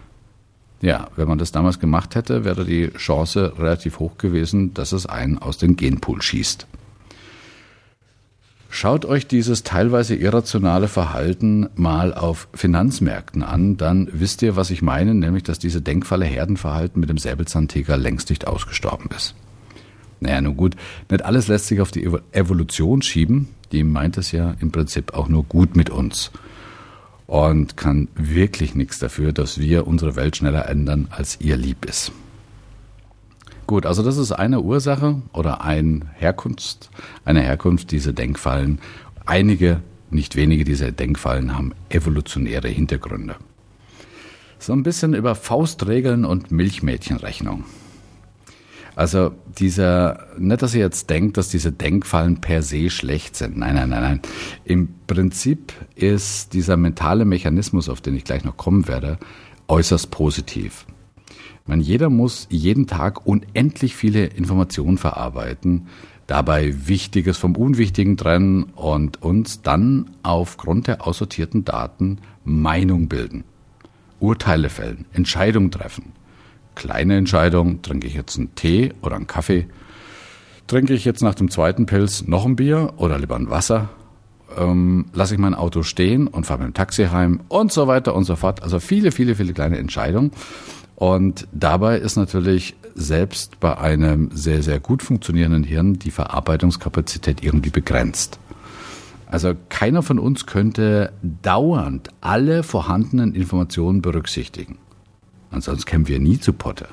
Ja, 0.81 1.09
wenn 1.15 1.27
man 1.27 1.37
das 1.37 1.51
damals 1.51 1.79
gemacht 1.79 2.15
hätte, 2.15 2.43
wäre 2.43 2.65
die 2.65 2.89
Chance 2.93 3.53
relativ 3.59 3.99
hoch 3.99 4.17
gewesen, 4.17 4.73
dass 4.73 4.93
es 4.93 5.05
einen 5.05 5.37
aus 5.37 5.57
dem 5.57 5.75
Genpool 5.75 6.23
schießt. 6.23 6.65
Schaut 8.77 9.05
euch 9.05 9.25
dieses 9.25 9.63
teilweise 9.63 10.15
irrationale 10.15 10.89
Verhalten 10.89 11.69
mal 11.75 12.13
auf 12.13 12.49
Finanzmärkten 12.53 13.41
an, 13.41 13.77
dann 13.77 14.09
wisst 14.11 14.41
ihr, 14.41 14.57
was 14.57 14.69
ich 14.69 14.81
meine, 14.81 15.13
nämlich 15.13 15.43
dass 15.43 15.59
diese 15.59 15.81
Denkfalle 15.81 16.25
Herdenverhalten 16.25 16.99
mit 16.99 17.09
dem 17.09 17.17
Säbelzahntiger 17.17 17.95
längst 17.95 18.29
nicht 18.31 18.47
ausgestorben 18.47 19.09
ist. 19.15 19.33
Naja, 20.19 20.41
nun 20.41 20.57
gut, 20.57 20.75
nicht 21.09 21.23
alles 21.23 21.47
lässt 21.47 21.67
sich 21.67 21.79
auf 21.79 21.91
die 21.91 22.03
Evolution 22.33 23.01
schieben. 23.01 23.47
Die 23.71 23.85
meint 23.85 24.17
es 24.17 24.33
ja 24.33 24.57
im 24.59 24.73
Prinzip 24.73 25.13
auch 25.13 25.29
nur 25.29 25.45
gut 25.45 25.77
mit 25.77 25.89
uns. 25.89 26.31
Und 27.27 27.77
kann 27.77 28.09
wirklich 28.15 28.75
nichts 28.75 28.99
dafür, 28.99 29.31
dass 29.31 29.57
wir 29.57 29.87
unsere 29.87 30.17
Welt 30.17 30.35
schneller 30.35 30.67
ändern, 30.67 31.07
als 31.11 31.39
ihr 31.39 31.55
lieb 31.55 31.85
ist. 31.85 32.11
Gut, 33.67 33.85
also 33.87 34.03
das 34.03 34.17
ist 34.17 34.31
eine 34.31 34.61
Ursache 34.61 35.21
oder 35.33 35.61
ein 35.61 36.09
Herkunft, 36.13 36.91
eine 37.23 37.41
Herkunft 37.41 37.91
dieser 37.91 38.13
Denkfallen. 38.13 38.79
Einige, 39.25 39.81
nicht 40.11 40.35
wenige 40.35 40.63
dieser 40.63 40.91
Denkfallen 40.91 41.57
haben 41.57 41.73
evolutionäre 41.89 42.67
Hintergründe. 42.67 43.35
So 44.59 44.73
ein 44.73 44.83
bisschen 44.83 45.15
über 45.15 45.33
Faustregeln 45.33 46.25
und 46.25 46.51
Milchmädchenrechnung. 46.51 47.65
Also 48.95 49.31
dieser, 49.57 50.27
nicht, 50.37 50.61
dass 50.61 50.73
ihr 50.73 50.81
jetzt 50.81 51.09
denkt, 51.09 51.37
dass 51.37 51.49
diese 51.49 51.71
Denkfallen 51.71 52.39
per 52.39 52.61
se 52.61 52.89
schlecht 52.89 53.35
sind. 53.35 53.57
Nein, 53.57 53.75
nein, 53.75 53.89
nein, 53.89 54.01
nein. 54.01 54.21
Im 54.63 54.89
Prinzip 55.05 55.73
ist 55.95 56.53
dieser 56.53 56.77
mentale 56.77 57.25
Mechanismus, 57.25 57.89
auf 57.89 57.99
den 57.99 58.15
ich 58.15 58.23
gleich 58.23 58.45
noch 58.45 58.55
kommen 58.55 58.87
werde, 58.87 59.17
äußerst 59.67 60.11
positiv. 60.11 60.85
Meine, 61.67 61.81
jeder 61.81 62.11
muss 62.11 62.47
jeden 62.51 62.85
Tag 62.85 63.25
unendlich 63.25 63.95
viele 63.95 64.25
Informationen 64.25 64.99
verarbeiten, 64.99 65.87
dabei 66.27 66.87
Wichtiges 66.87 67.37
vom 67.37 67.55
Unwichtigen 67.55 68.17
trennen 68.17 68.63
und 68.75 69.23
uns 69.23 69.63
dann 69.63 70.11
aufgrund 70.21 70.87
der 70.87 71.05
aussortierten 71.07 71.65
Daten 71.65 72.19
Meinung 72.43 73.07
bilden, 73.07 73.43
Urteile 74.19 74.69
fällen, 74.69 75.05
Entscheidungen 75.13 75.71
treffen. 75.71 76.13
Kleine 76.75 77.17
Entscheidung, 77.17 77.81
trinke 77.81 78.05
ich 78.05 78.13
jetzt 78.13 78.37
einen 78.37 78.53
Tee 78.53 78.93
oder 79.01 79.15
einen 79.15 79.27
Kaffee? 79.27 79.65
Trinke 80.67 80.93
ich 80.93 81.05
jetzt 81.05 81.21
nach 81.21 81.35
dem 81.35 81.49
zweiten 81.49 81.87
Pilz 81.87 82.27
noch 82.27 82.45
ein 82.45 82.55
Bier 82.55 82.93
oder 82.97 83.17
lieber 83.17 83.35
ein 83.35 83.49
Wasser? 83.49 83.89
Ähm, 84.57 85.05
lasse 85.13 85.33
ich 85.33 85.39
mein 85.39 85.55
Auto 85.55 85.81
stehen 85.83 86.27
und 86.27 86.45
fahre 86.45 86.59
mit 86.59 86.67
dem 86.67 86.73
Taxi 86.75 87.05
heim 87.05 87.41
und 87.47 87.71
so 87.71 87.87
weiter 87.87 88.13
und 88.13 88.25
so 88.25 88.35
fort. 88.35 88.61
Also 88.61 88.79
viele, 88.79 89.11
viele, 89.11 89.35
viele 89.35 89.53
kleine 89.53 89.77
Entscheidungen. 89.77 90.31
Und 90.95 91.47
dabei 91.51 91.97
ist 91.97 92.15
natürlich 92.15 92.75
selbst 92.95 93.59
bei 93.59 93.77
einem 93.77 94.29
sehr, 94.33 94.63
sehr 94.63 94.79
gut 94.79 95.03
funktionierenden 95.03 95.63
Hirn 95.63 95.99
die 95.99 96.11
Verarbeitungskapazität 96.11 97.43
irgendwie 97.43 97.69
begrenzt. 97.69 98.39
Also 99.27 99.53
keiner 99.69 100.01
von 100.01 100.19
uns 100.19 100.45
könnte 100.45 101.11
dauernd 101.21 102.09
alle 102.21 102.63
vorhandenen 102.63 103.35
Informationen 103.35 104.01
berücksichtigen. 104.01 104.77
Ansonsten 105.51 105.89
kämen 105.89 106.07
wir 106.07 106.19
nie 106.19 106.39
zu 106.39 106.53
Potte. 106.53 106.87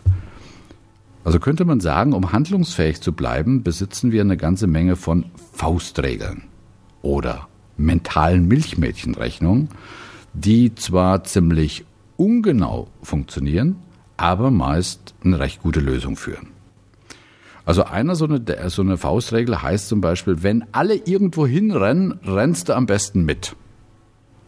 Also 1.25 1.39
könnte 1.39 1.65
man 1.65 1.79
sagen, 1.79 2.15
um 2.15 2.33
handlungsfähig 2.33 3.01
zu 3.01 3.13
bleiben, 3.13 3.63
besitzen 3.63 4.11
wir 4.11 4.23
eine 4.23 4.37
ganze 4.37 4.67
Menge 4.67 4.97
von 4.97 5.27
Faustregeln 5.53 6.43
oder 7.01 7.47
mentalen 7.77 8.49
Milchmädchenrechnungen, 8.49 9.69
die 10.35 10.75
zwar 10.75 11.23
ziemlich 11.23 11.85
ungenau 12.17 12.89
funktionieren, 13.03 13.77
aber 14.17 14.51
meist 14.51 15.15
eine 15.25 15.39
recht 15.39 15.63
gute 15.63 15.81
Lösung 15.81 16.17
führen. 16.17 16.49
Also 17.65 17.85
einer 17.85 18.17
so 18.17 18.25
eine, 18.25 18.71
so 18.71 18.83
eine 18.83 18.99
Faustregel 18.99 19.63
heißt 19.63 19.89
zum 19.89 20.01
Beispiel, 20.01 20.43
wenn 20.43 20.65
alle 20.73 20.95
irgendwo 20.95 21.47
hinrennen, 21.47 22.19
rennst 22.25 22.69
du 22.69 22.75
am 22.75 22.87
besten 22.87 23.25
mit. 23.25 23.55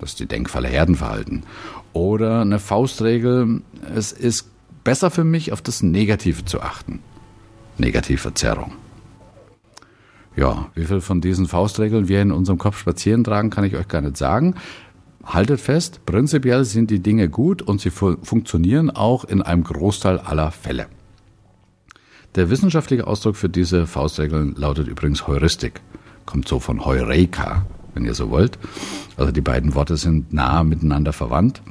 Das 0.01 0.11
ist 0.11 0.21
die 0.21 0.27
Denkfalle 0.27 0.69
Herdenverhalten. 0.69 1.45
Oder 1.93 2.41
eine 2.41 2.59
Faustregel, 2.59 3.63
es 3.95 4.11
ist 4.11 4.51
besser 4.83 5.11
für 5.11 5.25
mich, 5.25 5.53
auf 5.53 5.63
das 5.63 5.83
Negative 5.83 6.45
zu 6.45 6.61
achten. 6.61 7.01
Negativverzerrung. 7.79 8.73
Ja, 10.37 10.67
wie 10.75 10.85
viel 10.85 11.01
von 11.01 11.21
diesen 11.21 11.47
Faustregeln 11.47 12.09
wir 12.09 12.21
in 12.21 12.33
unserem 12.33 12.59
Kopf 12.59 12.79
spazieren 12.79 13.23
tragen, 13.23 13.51
kann 13.51 13.65
ich 13.65 13.77
euch 13.77 13.87
gar 13.87 14.01
nicht 14.01 14.17
sagen. 14.17 14.57
Haltet 15.27 15.61
fest, 15.61 16.01
prinzipiell 16.07 16.65
sind 16.65 16.91
die 16.91 17.01
Dinge 17.01 17.29
gut 17.29 17.63
und 17.63 17.81
sie 17.81 17.91
fu 17.91 18.17
funktionieren 18.23 18.91
auch 18.91 19.25
in 19.25 19.43
einem 19.43 19.65
Großteil 19.65 20.19
aller 20.19 20.51
Fälle. 20.51 20.87
Der 22.35 22.51
wissenschaftliche 22.51 23.07
Ausdruck 23.07 23.37
für 23.37 23.49
diese 23.49 23.87
Faustregeln 23.87 24.55
lautet 24.57 24.89
übrigens 24.89 25.27
Heuristik. 25.27 25.81
Kommt 26.27 26.49
so 26.49 26.59
von 26.59 26.85
Heureka, 26.85 27.65
wenn 27.95 28.05
ihr 28.05 28.15
so 28.15 28.31
wollt. 28.31 28.59
Also 29.17 29.31
die 29.31 29.41
beiden 29.41 29.75
Worte 29.75 29.97
sind 29.97 30.33
nah 30.33 30.65
miteinander 30.65 31.13
verwandt 31.13 31.63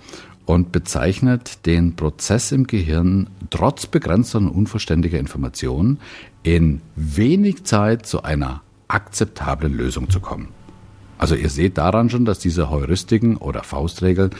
und 0.46 0.72
bezeichnet 0.72 1.66
den 1.66 1.96
Prozess 1.96 2.52
im 2.52 2.66
Gehirn, 2.68 3.30
trotz 3.50 3.88
begrenzter 3.88 4.40
und 4.40 4.50
unvollständiger 4.50 5.20
Informationen 5.20 6.00
in 6.44 6.82
wenig 6.96 7.66
Zeit 7.66 8.06
zu 8.06 8.24
einer 8.24 8.62
akzeptablen 8.88 9.74
Lösung 9.74 10.10
zu 10.10 10.20
kommen. 10.20 10.50
Also 11.24 11.36
ihr 11.36 11.50
seht 11.50 11.78
daran 11.78 12.10
schon, 12.10 12.26
dass 12.26 12.40
diese 12.40 12.70
Heuristiken 12.70 13.38
oder 13.38 13.64
Faustregeln 13.64 14.32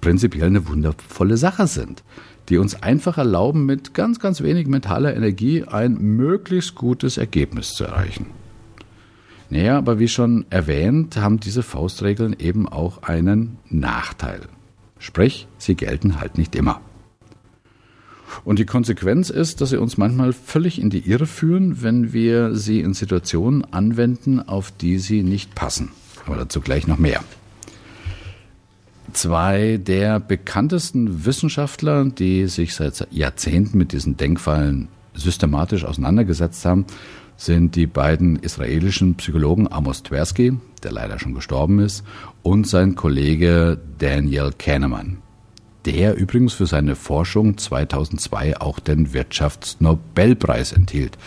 prinzipiell 0.00 0.46
eine 0.46 0.68
wundervolle 0.68 1.36
Sache 1.36 1.66
sind, 1.66 2.04
die 2.48 2.58
uns 2.58 2.80
einfach 2.80 3.18
erlauben, 3.18 3.66
mit 3.66 3.92
ganz, 3.92 4.20
ganz 4.20 4.40
wenig 4.40 4.68
mentaler 4.68 5.16
Energie 5.16 5.64
ein 5.64 5.94
möglichst 5.94 6.76
gutes 6.76 7.18
Ergebnis 7.18 7.72
zu 7.72 7.82
erreichen. 7.82 8.26
Naja, 9.50 9.76
aber 9.76 9.98
wie 9.98 10.06
schon 10.06 10.46
erwähnt, 10.48 11.16
haben 11.16 11.40
diese 11.40 11.64
Faustregeln 11.64 12.36
eben 12.38 12.68
auch 12.68 13.02
einen 13.02 13.58
Nachteil. 13.68 14.42
Sprich, 15.00 15.48
sie 15.58 15.74
gelten 15.74 16.20
halt 16.20 16.38
nicht 16.38 16.54
immer. 16.54 16.80
Und 18.44 18.60
die 18.60 18.64
Konsequenz 18.64 19.28
ist, 19.28 19.60
dass 19.60 19.70
sie 19.70 19.80
uns 19.80 19.98
manchmal 19.98 20.32
völlig 20.32 20.80
in 20.80 20.88
die 20.88 21.10
Irre 21.10 21.26
führen, 21.26 21.82
wenn 21.82 22.12
wir 22.12 22.54
sie 22.54 22.78
in 22.78 22.94
Situationen 22.94 23.64
anwenden, 23.72 24.38
auf 24.38 24.70
die 24.70 25.00
sie 25.00 25.24
nicht 25.24 25.56
passen. 25.56 25.90
Aber 26.26 26.36
dazu 26.36 26.60
gleich 26.60 26.86
noch 26.86 26.98
mehr. 26.98 27.22
Zwei 29.12 29.78
der 29.78 30.20
bekanntesten 30.20 31.26
Wissenschaftler, 31.26 32.04
die 32.06 32.46
sich 32.46 32.74
seit 32.74 33.06
Jahrzehnten 33.10 33.76
mit 33.76 33.92
diesen 33.92 34.16
Denkfallen 34.16 34.88
systematisch 35.14 35.84
auseinandergesetzt 35.84 36.64
haben, 36.64 36.86
sind 37.36 37.76
die 37.76 37.86
beiden 37.86 38.36
israelischen 38.36 39.16
Psychologen 39.16 39.70
Amos 39.70 40.02
Tversky, 40.02 40.54
der 40.82 40.92
leider 40.92 41.18
schon 41.18 41.34
gestorben 41.34 41.80
ist, 41.80 42.04
und 42.42 42.66
sein 42.66 42.94
Kollege 42.94 43.80
Daniel 43.98 44.50
Kahneman, 44.56 45.18
der 45.84 46.16
übrigens 46.16 46.52
für 46.52 46.66
seine 46.66 46.94
Forschung 46.94 47.58
2002 47.58 48.60
auch 48.60 48.78
den 48.78 49.12
Wirtschaftsnobelpreis 49.12 50.72
enthielt. 50.72 51.18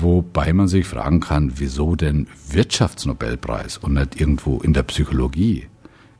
Wobei 0.00 0.52
man 0.52 0.68
sich 0.68 0.86
fragen 0.86 1.20
kann, 1.20 1.52
wieso 1.56 1.94
denn 1.94 2.26
Wirtschaftsnobelpreis 2.50 3.78
und 3.78 3.94
nicht 3.94 4.20
irgendwo 4.20 4.58
in 4.58 4.72
der 4.72 4.82
Psychologie? 4.82 5.66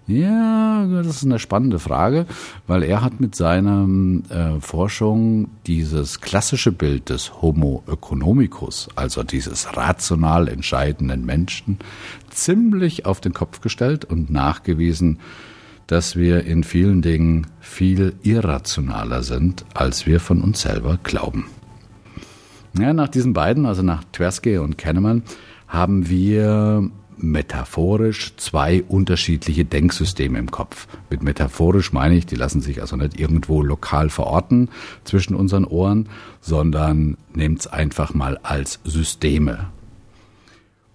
Ja, 0.06 0.86
das 0.86 1.16
ist 1.16 1.24
eine 1.24 1.38
spannende 1.38 1.78
Frage, 1.78 2.24
weil 2.66 2.82
er 2.82 3.02
hat 3.02 3.20
mit 3.20 3.34
seiner 3.34 3.86
äh, 4.30 4.58
Forschung 4.58 5.50
dieses 5.66 6.22
klassische 6.22 6.72
Bild 6.72 7.10
des 7.10 7.42
Homo 7.42 7.82
economicus, 7.86 8.88
also 8.94 9.22
dieses 9.22 9.76
rational 9.76 10.48
entscheidenden 10.48 11.26
Menschen, 11.26 11.78
ziemlich 12.30 13.04
auf 13.04 13.20
den 13.20 13.34
Kopf 13.34 13.60
gestellt 13.60 14.06
und 14.06 14.30
nachgewiesen, 14.30 15.18
dass 15.88 16.16
wir 16.16 16.44
in 16.44 16.64
vielen 16.64 17.02
Dingen 17.02 17.46
viel 17.60 18.14
irrationaler 18.22 19.22
sind, 19.22 19.66
als 19.74 20.06
wir 20.06 20.20
von 20.20 20.40
uns 20.40 20.62
selber 20.62 20.98
glauben. 21.02 21.46
Ja, 22.76 22.92
nach 22.92 23.08
diesen 23.08 23.32
beiden, 23.32 23.66
also 23.66 23.82
nach 23.82 24.04
Tversky 24.12 24.58
und 24.58 24.78
Kahneman, 24.78 25.22
haben 25.68 26.08
wir 26.08 26.90
metaphorisch 27.16 28.36
zwei 28.36 28.82
unterschiedliche 28.84 29.64
Denksysteme 29.64 30.38
im 30.38 30.50
Kopf. 30.50 30.86
Mit 31.10 31.22
metaphorisch 31.22 31.92
meine 31.92 32.16
ich, 32.16 32.26
die 32.26 32.36
lassen 32.36 32.60
sich 32.60 32.80
also 32.80 32.96
nicht 32.96 33.18
irgendwo 33.18 33.62
lokal 33.62 34.08
verorten 34.08 34.68
zwischen 35.04 35.34
unseren 35.34 35.64
Ohren, 35.64 36.08
sondern 36.40 37.16
nehmt 37.34 37.60
es 37.60 37.66
einfach 37.66 38.14
mal 38.14 38.38
als 38.42 38.80
Systeme. 38.84 39.66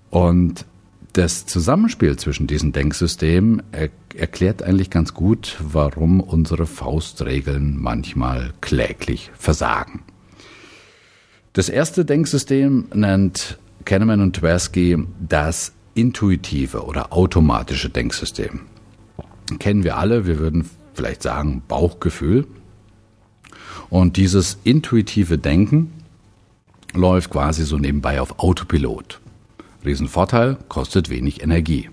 Und 0.10 0.66
das 1.14 1.46
Zusammenspiel 1.46 2.18
zwischen 2.18 2.48
diesen 2.48 2.72
Denksystemen 2.72 3.62
er 3.72 3.90
erklärt 4.16 4.64
eigentlich 4.64 4.90
ganz 4.90 5.14
gut, 5.14 5.58
warum 5.60 6.20
unsere 6.20 6.66
Faustregeln 6.66 7.78
manchmal 7.80 8.54
kläglich 8.62 9.32
versagen. 9.36 10.02
Das 11.54 11.70
erste 11.70 12.04
Denksystem 12.04 12.86
nennt 12.96 13.60
Kahneman 13.86 14.22
und 14.22 14.36
Tversky 14.36 14.98
das 15.20 15.72
intuitive 15.94 16.84
oder 16.84 17.14
automatische 17.14 17.90
Denksystem. 17.90 18.62
Kennen 19.60 19.84
wir 19.84 19.98
alle, 19.98 20.26
wir 20.26 20.40
würden 20.40 20.68
vielleicht 20.96 21.22
sagen 21.22 21.62
Bauchgefühl. 21.68 22.48
Und 23.92 24.18
dieses 24.18 24.58
intuitive 24.64 25.38
Denken 25.38 25.92
läuft 26.96 27.30
quasi 27.30 27.66
so 27.66 27.78
nebenbei 27.78 28.20
auf 28.20 28.40
Autopilot. 28.40 29.22
Riesenvorteil, 29.86 30.58
kostet 30.70 31.12
wenig 31.12 31.44
Energie. 31.44 31.92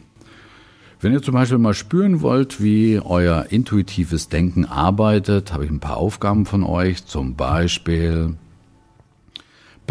Wenn 1.02 1.12
ihr 1.12 1.20
zum 1.20 1.34
Beispiel 1.34 1.58
mal 1.58 1.74
spüren 1.74 2.22
wollt, 2.22 2.62
wie 2.62 2.98
euer 2.98 3.44
intuitives 3.50 4.30
Denken 4.30 4.64
arbeitet, 4.64 5.52
habe 5.52 5.66
ich 5.66 5.70
ein 5.70 5.80
paar 5.80 5.98
Aufgaben 5.98 6.46
von 6.46 6.64
euch. 6.64 7.04
Zum 7.04 7.34
Beispiel 7.34 8.36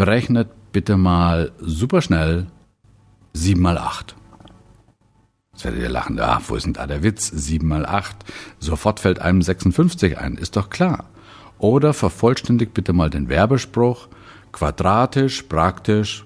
berechnet 0.00 0.48
bitte 0.72 0.96
mal 0.96 1.52
super 1.58 2.00
schnell 2.00 2.46
7 3.34 3.60
mal 3.60 3.76
8. 3.76 4.16
Jetzt 5.52 5.64
werdet 5.64 5.82
ihr 5.82 5.90
lachen, 5.90 6.18
ah, 6.18 6.40
wo 6.48 6.56
ist 6.56 6.64
denn 6.64 6.72
da 6.72 6.86
der 6.86 7.02
Witz? 7.02 7.28
7 7.28 7.68
mal 7.68 7.84
8. 7.84 8.16
Sofort 8.58 9.00
fällt 9.00 9.18
einem 9.18 9.42
56 9.42 10.16
ein, 10.16 10.38
ist 10.38 10.56
doch 10.56 10.70
klar. 10.70 11.04
Oder 11.58 11.92
vervollständigt 11.92 12.72
bitte 12.72 12.94
mal 12.94 13.10
den 13.10 13.28
Werbespruch, 13.28 14.08
quadratisch, 14.52 15.42
praktisch. 15.42 16.24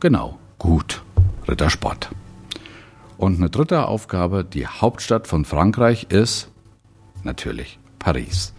Genau, 0.00 0.38
gut, 0.58 1.02
Rittersport. 1.46 2.08
Und 3.18 3.36
eine 3.36 3.50
dritte 3.50 3.86
Aufgabe, 3.86 4.46
die 4.46 4.66
Hauptstadt 4.66 5.26
von 5.26 5.44
Frankreich 5.44 6.06
ist 6.08 6.48
natürlich 7.22 7.78
Paris. 7.98 8.53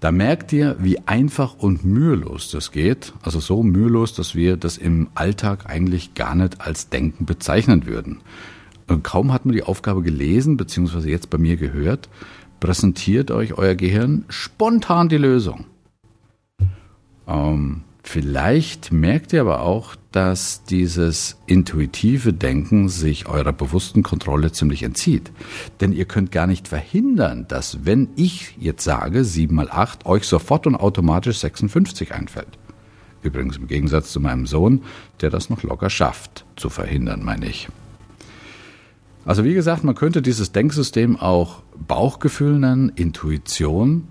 Da 0.00 0.12
merkt 0.12 0.52
ihr, 0.52 0.76
wie 0.80 0.98
einfach 1.06 1.54
und 1.58 1.84
mühelos 1.84 2.50
das 2.50 2.72
geht. 2.72 3.12
Also 3.22 3.38
so 3.38 3.62
mühelos, 3.62 4.14
dass 4.14 4.34
wir 4.34 4.56
das 4.56 4.78
im 4.78 5.08
Alltag 5.14 5.66
eigentlich 5.66 6.14
gar 6.14 6.34
nicht 6.34 6.60
als 6.60 6.88
Denken 6.88 7.26
bezeichnen 7.26 7.86
würden. 7.86 8.20
Und 8.88 9.04
kaum 9.04 9.32
hat 9.32 9.44
man 9.44 9.54
die 9.54 9.62
Aufgabe 9.62 10.02
gelesen, 10.02 10.56
beziehungsweise 10.56 11.10
jetzt 11.10 11.30
bei 11.30 11.38
mir 11.38 11.56
gehört, 11.56 12.08
präsentiert 12.60 13.30
euch 13.30 13.54
euer 13.54 13.74
Gehirn 13.74 14.24
spontan 14.28 15.08
die 15.08 15.18
Lösung. 15.18 15.66
Ähm, 17.28 17.82
Vielleicht 18.02 18.92
merkt 18.92 19.32
ihr 19.32 19.42
aber 19.42 19.62
auch, 19.62 19.94
dass 20.12 20.64
dieses 20.64 21.36
intuitive 21.46 22.32
Denken 22.32 22.88
sich 22.88 23.26
eurer 23.28 23.52
bewussten 23.52 24.02
Kontrolle 24.02 24.50
ziemlich 24.50 24.82
entzieht. 24.82 25.30
Denn 25.80 25.92
ihr 25.92 26.04
könnt 26.04 26.32
gar 26.32 26.46
nicht 26.46 26.66
verhindern, 26.66 27.46
dass 27.48 27.84
wenn 27.84 28.08
ich 28.16 28.56
jetzt 28.58 28.84
sage 28.84 29.24
7 29.24 29.54
mal 29.54 29.70
8, 29.70 30.06
euch 30.06 30.24
sofort 30.24 30.66
und 30.66 30.74
automatisch 30.74 31.38
56 31.38 32.12
einfällt. 32.12 32.58
Übrigens 33.22 33.58
im 33.58 33.68
Gegensatz 33.68 34.10
zu 34.12 34.20
meinem 34.20 34.46
Sohn, 34.46 34.82
der 35.20 35.30
das 35.30 35.50
noch 35.50 35.62
locker 35.62 35.90
schafft, 35.90 36.44
zu 36.56 36.70
verhindern, 36.70 37.22
meine 37.22 37.46
ich. 37.46 37.68
Also 39.24 39.44
wie 39.44 39.54
gesagt, 39.54 39.84
man 39.84 39.94
könnte 39.94 40.22
dieses 40.22 40.52
Denksystem 40.52 41.16
auch 41.16 41.62
Bauchgefühl 41.86 42.58
nennen, 42.58 42.90
Intuition. 42.94 44.08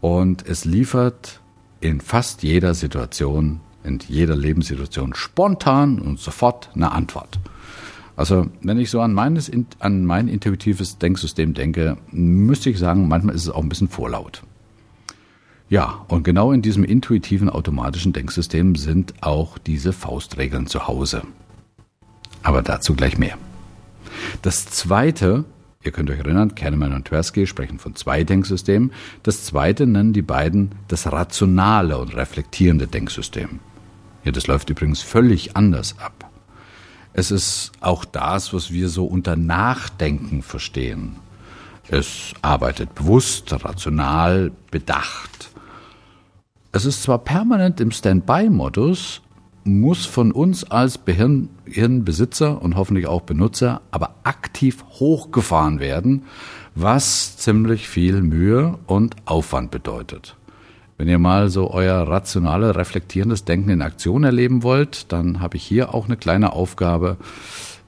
Und 0.00 0.46
es 0.46 0.64
liefert 0.64 1.40
in 1.80 2.00
fast 2.00 2.42
jeder 2.42 2.74
Situation, 2.74 3.60
in 3.84 3.98
jeder 4.08 4.36
Lebenssituation 4.36 5.14
spontan 5.14 5.98
und 5.98 6.18
sofort 6.18 6.70
eine 6.74 6.92
Antwort. 6.92 7.38
Also 8.16 8.46
wenn 8.62 8.78
ich 8.78 8.90
so 8.90 9.00
an, 9.00 9.12
meines, 9.12 9.50
an 9.80 10.04
mein 10.04 10.28
intuitives 10.28 10.98
Denksystem 10.98 11.54
denke, 11.54 11.96
müsste 12.10 12.70
ich 12.70 12.78
sagen, 12.78 13.08
manchmal 13.08 13.34
ist 13.34 13.42
es 13.42 13.50
auch 13.50 13.62
ein 13.62 13.68
bisschen 13.68 13.88
vorlaut. 13.88 14.42
Ja, 15.68 16.04
und 16.08 16.24
genau 16.24 16.52
in 16.52 16.62
diesem 16.62 16.84
intuitiven 16.84 17.48
automatischen 17.48 18.12
Denksystem 18.12 18.76
sind 18.76 19.14
auch 19.22 19.58
diese 19.58 19.92
Faustregeln 19.92 20.66
zu 20.66 20.86
Hause. 20.86 21.22
Aber 22.42 22.62
dazu 22.62 22.94
gleich 22.94 23.18
mehr. 23.18 23.36
Das 24.42 24.66
zweite 24.66 25.44
Ihr 25.84 25.92
könnt 25.92 26.08
euch 26.08 26.18
erinnern, 26.18 26.54
Kahneman 26.54 26.94
und 26.94 27.08
Tversky 27.08 27.46
sprechen 27.46 27.78
von 27.78 27.94
zwei 27.94 28.24
Denksystemen. 28.24 28.90
Das 29.22 29.44
zweite 29.44 29.86
nennen 29.86 30.14
die 30.14 30.22
beiden 30.22 30.70
das 30.88 31.12
rationale 31.12 31.98
und 31.98 32.16
reflektierende 32.16 32.86
Denksystem. 32.86 33.60
Ja, 34.24 34.32
das 34.32 34.46
läuft 34.46 34.70
übrigens 34.70 35.02
völlig 35.02 35.56
anders 35.56 35.96
ab. 35.98 36.30
Es 37.12 37.30
ist 37.30 37.72
auch 37.80 38.04
das, 38.04 38.52
was 38.52 38.72
wir 38.72 38.88
so 38.88 39.06
unter 39.06 39.36
Nachdenken 39.36 40.42
verstehen. 40.42 41.16
Es 41.88 42.32
arbeitet 42.42 42.94
bewusst, 42.94 43.52
rational, 43.64 44.50
bedacht. 44.70 45.50
Es 46.72 46.86
ist 46.86 47.02
zwar 47.02 47.18
permanent 47.18 47.80
im 47.80 47.92
Standby-Modus, 47.92 49.20
muss 49.64 50.06
von 50.06 50.32
uns 50.32 50.64
als 50.64 50.98
Hirnbesitzer 51.66 52.60
und 52.60 52.76
hoffentlich 52.76 53.06
auch 53.06 53.22
Benutzer 53.22 53.80
aber 53.90 54.16
aktiv 54.24 54.84
hochgefahren 54.98 55.80
werden, 55.80 56.24
was 56.74 57.36
ziemlich 57.36 57.88
viel 57.88 58.22
Mühe 58.22 58.78
und 58.86 59.14
Aufwand 59.24 59.70
bedeutet. 59.70 60.36
Wenn 60.96 61.08
ihr 61.08 61.18
mal 61.18 61.50
so 61.50 61.70
euer 61.70 62.06
rationale, 62.06 62.76
reflektierendes 62.76 63.44
Denken 63.44 63.70
in 63.70 63.82
Aktion 63.82 64.22
erleben 64.22 64.62
wollt, 64.62 65.12
dann 65.12 65.40
habe 65.40 65.56
ich 65.56 65.64
hier 65.64 65.94
auch 65.94 66.06
eine 66.06 66.16
kleine 66.16 66.52
Aufgabe. 66.52 67.16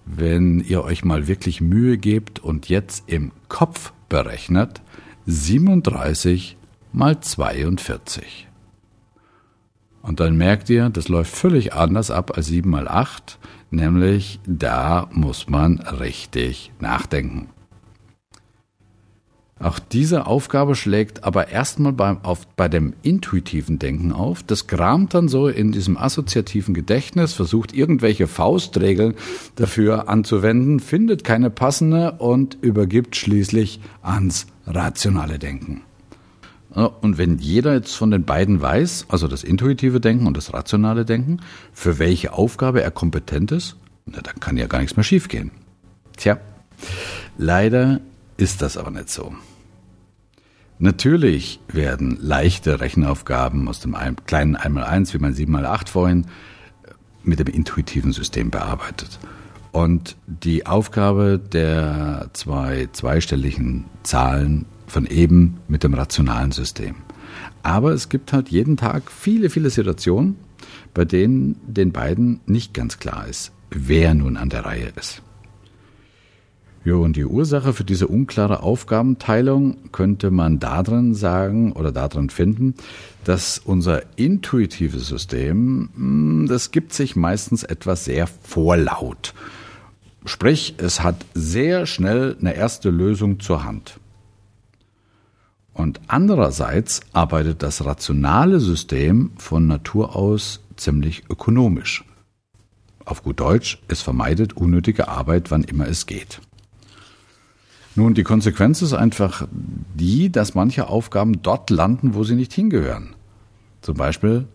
Wenn 0.05 0.61
ihr 0.61 0.83
euch 0.83 1.05
mal 1.05 1.29
wirklich 1.29 1.61
Mühe 1.61 1.99
gebt 1.99 2.39
und 2.41 2.69
jetzt 2.69 3.05
im 3.09 3.33
Kopf 3.49 3.93
berechnet, 4.09 4.83
37 5.27 6.57
mal 6.93 7.21
42. 7.21 8.49
Und 10.03 10.21
dann 10.21 10.37
merkt 10.37 10.71
ihr, 10.71 10.89
das 10.89 11.09
läuft 11.09 11.35
völlig 11.35 11.75
anders 11.75 12.13
ab 12.13 12.37
als 12.37 12.47
7 12.47 12.71
mal 12.71 12.87
8, 12.87 13.39
nämlich 13.71 14.39
da 14.47 15.09
muss 15.13 15.49
man 15.49 15.79
richtig 15.81 16.71
nachdenken. 16.79 17.49
Auch 19.59 19.79
diese 19.79 20.27
Aufgabe 20.27 20.75
schlägt 20.75 21.25
aber 21.25 21.49
erstmal 21.49 21.93
beim, 21.93 22.19
auf, 22.25 22.47
bei 22.57 22.69
dem 22.69 22.93
intuitiven 23.03 23.79
Denken 23.79 24.13
auf. 24.13 24.43
Das 24.43 24.67
kramt 24.67 25.15
dann 25.15 25.29
so 25.29 25.49
in 25.49 25.73
diesem 25.73 25.97
assoziativen 25.97 26.75
Gedächtnis, 26.75 27.33
versucht 27.33 27.73
irgendwelche 27.73 28.27
Faustregeln 28.27 29.15
dafür 29.55 30.11
anzuwenden, 30.11 30.79
findet 30.79 31.25
keine 31.25 31.49
passende 31.49 32.13
und 32.19 32.59
übergibt 32.61 33.17
schließlich 33.17 33.81
ans 34.03 34.47
rationale 34.67 35.39
Denken. 35.39 35.81
Und 37.01 37.17
wenn 37.17 37.39
jeder 37.39 37.73
jetzt 37.73 37.95
von 37.95 38.11
den 38.11 38.25
beiden 38.25 38.61
weiß, 38.61 39.07
also 39.09 39.27
das 39.27 39.43
intuitive 39.43 39.99
Denken 39.99 40.27
und 40.27 40.37
das 40.37 40.53
rationale 40.53 41.07
Denken, 41.07 41.41
für 41.73 41.99
welche 41.99 42.35
Aufgabe 42.35 42.83
er 42.83 42.91
kompetent 42.91 43.51
ist, 43.53 43.77
na, 44.05 44.21
dann 44.21 44.39
kann 44.41 44.59
ja 44.59 44.67
gar 44.67 44.81
nichts 44.81 44.97
mehr 44.97 45.05
schiefgehen. 45.05 45.51
Tja, 46.19 46.39
leider 47.39 48.01
ist 48.37 48.63
das 48.63 48.77
aber 48.77 48.91
nicht 48.91 49.11
so. 49.11 49.35
Natürlich 50.79 51.61
werden 51.69 52.19
leichte 52.21 52.81
Rechenaufgaben 52.81 53.67
aus 53.67 53.81
dem 53.81 53.97
kleinen 54.27 54.57
1x1, 54.57 55.15
wie 55.15 55.19
mein 55.19 55.35
7x8 55.35 55.89
vorhin, 55.89 56.27
mit 57.23 57.39
dem 57.39 57.47
intuitiven 57.47 58.13
System 58.13 58.51
bearbeitet. 58.51 59.19
Und 59.73 60.17
die 60.27 60.67
Aufgabe 60.67 61.39
der 61.39 62.31
zwei 62.35 62.89
zweistelligen 62.93 63.85
Zahlen 64.03 64.67
von 64.87 65.07
eben 65.07 65.59
mit 65.69 65.83
dem 65.83 65.95
rationalen 65.95 66.53
System. 66.53 66.97
Aber 67.63 67.93
es 67.93 68.09
gibt 68.09 68.33
halt 68.33 68.49
jeden 68.51 68.77
Tag 68.77 69.11
viele, 69.11 69.51
viele 69.51 69.71
Situationen, 69.71 70.37
bei 70.95 71.05
denen 71.05 71.57
den 71.67 71.93
beiden 71.93 72.41
nicht 72.47 72.75
ganz 72.75 72.99
klar 72.99 73.27
ist, 73.27 73.53
wer 73.71 74.15
nun 74.15 74.37
an 74.37 74.51
der 74.51 74.65
Reihe 74.65 74.93
ist. 74.97 75.23
Ja, 76.87 76.95
und 76.95 77.17
die 77.17 77.25
Ursache 77.25 77.73
für 77.73 77.83
diese 77.83 78.07
unklare 78.07 78.63
Aufgabenteilung 78.63 79.91
könnte 79.91 80.31
man 80.31 80.61
darin 80.61 81.17
sagen 81.17 81.73
oder 81.73 81.91
darin 81.91 82.31
finden, 82.31 82.75
dass 83.25 83.59
unser 83.59 84.03
intuitives 84.17 85.09
System, 85.09 85.89
hm, 85.97 86.47
das 86.49 86.71
gibt 86.71 86.93
sich 86.93 87.17
meistens 87.17 87.65
etwas 87.65 88.05
sehr 88.05 88.29
vorlaut. 88.29 89.35
Sprich, 90.27 90.77
es 90.79 91.03
hat 91.03 91.27
sehr 91.35 91.87
schnell 91.87 92.37
eine 92.39 92.55
erste 92.55 92.91
Lösung 92.91 93.41
zur 93.41 93.65
Hand. 93.65 93.99
Und 95.73 96.01
andererseits 96.07 97.01
arbeitet 97.13 97.65
das 97.65 97.85
rationale 97.85 98.61
System 98.61 99.33
von 99.39 99.67
Natur 99.67 100.15
aus 100.15 100.61
ziemlich 100.77 101.25
ökonomisch. 101.29 102.05
Auf 103.05 103.25
gut 103.25 103.41
Deutsch, 103.41 103.83
es 103.89 104.03
vermeidet 104.03 104.53
unnötige 104.53 105.09
Arbeit, 105.09 105.51
wann 105.51 105.65
immer 105.65 105.89
es 105.89 106.07
geht. 106.07 106.41
Nun, 107.97 108.13
die 108.13 108.25
Konsequenz 108.25 108.83
ist 108.83 108.93
einfach 108.93 109.49
die, 109.95 110.31
dass 110.31 110.55
manche 110.55 110.89
Aufgaben 110.89 111.41
dort 111.43 111.71
landen, 111.71 112.15
wo 112.15 112.25
sie 112.25 112.35
nicht 112.35 112.53
hingehören. 112.53 113.15
Zum 113.81 113.97
Beispiel 113.97 114.47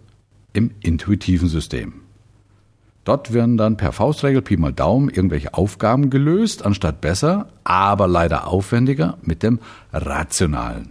im 0.53 0.71
intuitiven 0.81 1.49
System. 1.49 1.93
Dort 3.03 3.33
werden 3.33 3.57
dann 3.57 3.77
per 3.77 3.93
Faustregel 3.93 4.43
Pi 4.43 4.57
mal 4.57 4.73
Daumen 4.73 5.09
irgendwelche 5.09 5.55
Aufgaben 5.55 6.11
gelöst, 6.11 6.63
anstatt 6.63 7.01
besser, 7.01 7.47
aber 7.63 8.07
leider 8.07 8.47
aufwendiger 8.47 9.17
mit 9.23 9.41
dem 9.41 9.59
rationalen 9.91 10.89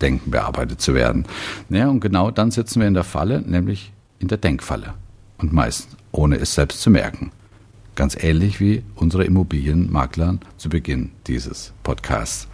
Denken 0.00 0.30
bearbeitet 0.30 0.80
zu 0.80 0.94
werden. 0.94 1.26
Naja, 1.68 1.88
und 1.88 2.00
genau 2.00 2.30
dann 2.30 2.50
sitzen 2.50 2.80
wir 2.80 2.88
in 2.88 2.94
der 2.94 3.04
Falle, 3.04 3.42
nämlich 3.42 3.92
in 4.18 4.28
der 4.28 4.38
Denkfalle. 4.38 4.94
Und 5.36 5.52
meist 5.52 5.88
ohne 6.10 6.36
es 6.36 6.54
selbst 6.54 6.80
zu 6.80 6.88
merken. 6.88 7.32
Ganz 7.96 8.14
ähnlich 8.20 8.60
wie 8.60 8.82
unsere 8.94 9.24
Immobilienmaklern 9.24 10.40
zu 10.58 10.68
Beginn 10.68 11.12
dieses 11.26 11.72
Podcasts. 11.82 12.46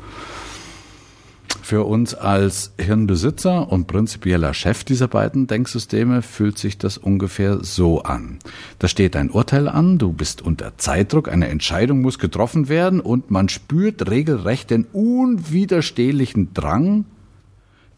Für 1.63 1.85
uns 1.85 2.15
als 2.15 2.73
Hirnbesitzer 2.79 3.71
und 3.71 3.89
prinzipieller 3.89 4.55
Chef 4.55 4.85
dieser 4.85 5.09
beiden 5.09 5.49
Denksysteme 5.49 6.23
fühlt 6.23 6.59
sich 6.59 6.79
das 6.79 6.97
ungefähr 6.97 7.59
so 7.65 8.03
an. 8.03 8.39
Da 8.79 8.87
steht 8.87 9.17
ein 9.17 9.31
Urteil 9.31 9.69
an, 9.69 9.99
du 9.99 10.13
bist 10.13 10.43
unter 10.43 10.79
Zeitdruck, 10.79 11.29
eine 11.29 11.49
Entscheidung 11.49 12.03
muss 12.03 12.21
getroffen 12.21 12.69
werden 12.69 13.01
und 13.01 13.33
man 13.33 13.49
spürt 13.49 14.09
regelrecht 14.11 14.71
den 14.71 14.85
unwiderstehlichen 14.93 16.55
Drang, 16.55 17.05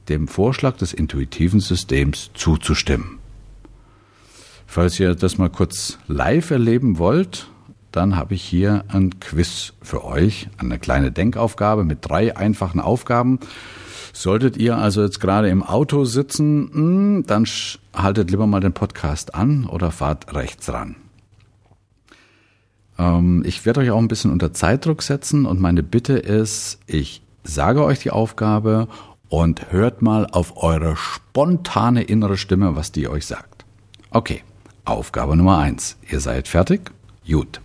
dem 0.08 0.28
Vorschlag 0.28 0.78
des 0.78 0.94
intuitiven 0.94 1.60
Systems 1.60 2.30
zuzustimmen. 2.32 3.18
Falls 4.66 4.98
ihr 4.98 5.14
das 5.14 5.38
mal 5.38 5.50
kurz 5.50 5.98
live 6.08 6.50
erleben 6.50 6.98
wollt, 6.98 7.48
dann 7.92 8.16
habe 8.16 8.34
ich 8.34 8.42
hier 8.42 8.84
ein 8.88 9.20
Quiz 9.20 9.72
für 9.80 10.04
euch, 10.04 10.48
eine 10.58 10.78
kleine 10.78 11.12
Denkaufgabe 11.12 11.84
mit 11.84 11.98
drei 12.02 12.36
einfachen 12.36 12.80
Aufgaben. 12.80 13.38
Solltet 14.12 14.56
ihr 14.56 14.76
also 14.76 15.02
jetzt 15.02 15.20
gerade 15.20 15.48
im 15.48 15.62
Auto 15.62 16.04
sitzen, 16.04 16.70
hm, 16.72 17.24
dann 17.26 17.46
haltet 17.94 18.30
lieber 18.30 18.46
mal 18.46 18.60
den 18.60 18.72
Podcast 18.72 19.34
an 19.34 19.66
oder 19.66 19.90
fahrt 19.90 20.34
rechts 20.34 20.72
ran. 20.72 20.96
Ähm, 22.98 23.42
ich 23.46 23.64
werde 23.64 23.80
euch 23.80 23.90
auch 23.90 23.98
ein 23.98 24.08
bisschen 24.08 24.32
unter 24.32 24.52
Zeitdruck 24.52 25.02
setzen 25.02 25.46
und 25.46 25.60
meine 25.60 25.82
Bitte 25.82 26.14
ist, 26.14 26.80
ich 26.86 27.22
sage 27.44 27.84
euch 27.84 28.00
die 28.00 28.10
Aufgabe 28.10 28.88
und 29.28 29.72
hört 29.72 30.02
mal 30.02 30.26
auf 30.26 30.62
eure 30.62 30.96
spontane 30.96 32.02
innere 32.02 32.36
Stimme, 32.36 32.76
was 32.76 32.92
die 32.92 33.08
euch 33.08 33.26
sagt. 33.26 33.64
Okay. 34.10 34.42
Aufgabe 34.84 35.36
Nummer 35.36 35.58
eins. 35.58 35.96
Ihr 36.10 36.20
seid 36.20 36.46
fertig? 36.46 36.90
Gut. 37.26 37.60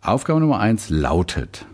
Aufgabe 0.00 0.40
Nummer 0.40 0.58
eins 0.58 0.90
lautet, 0.90 1.66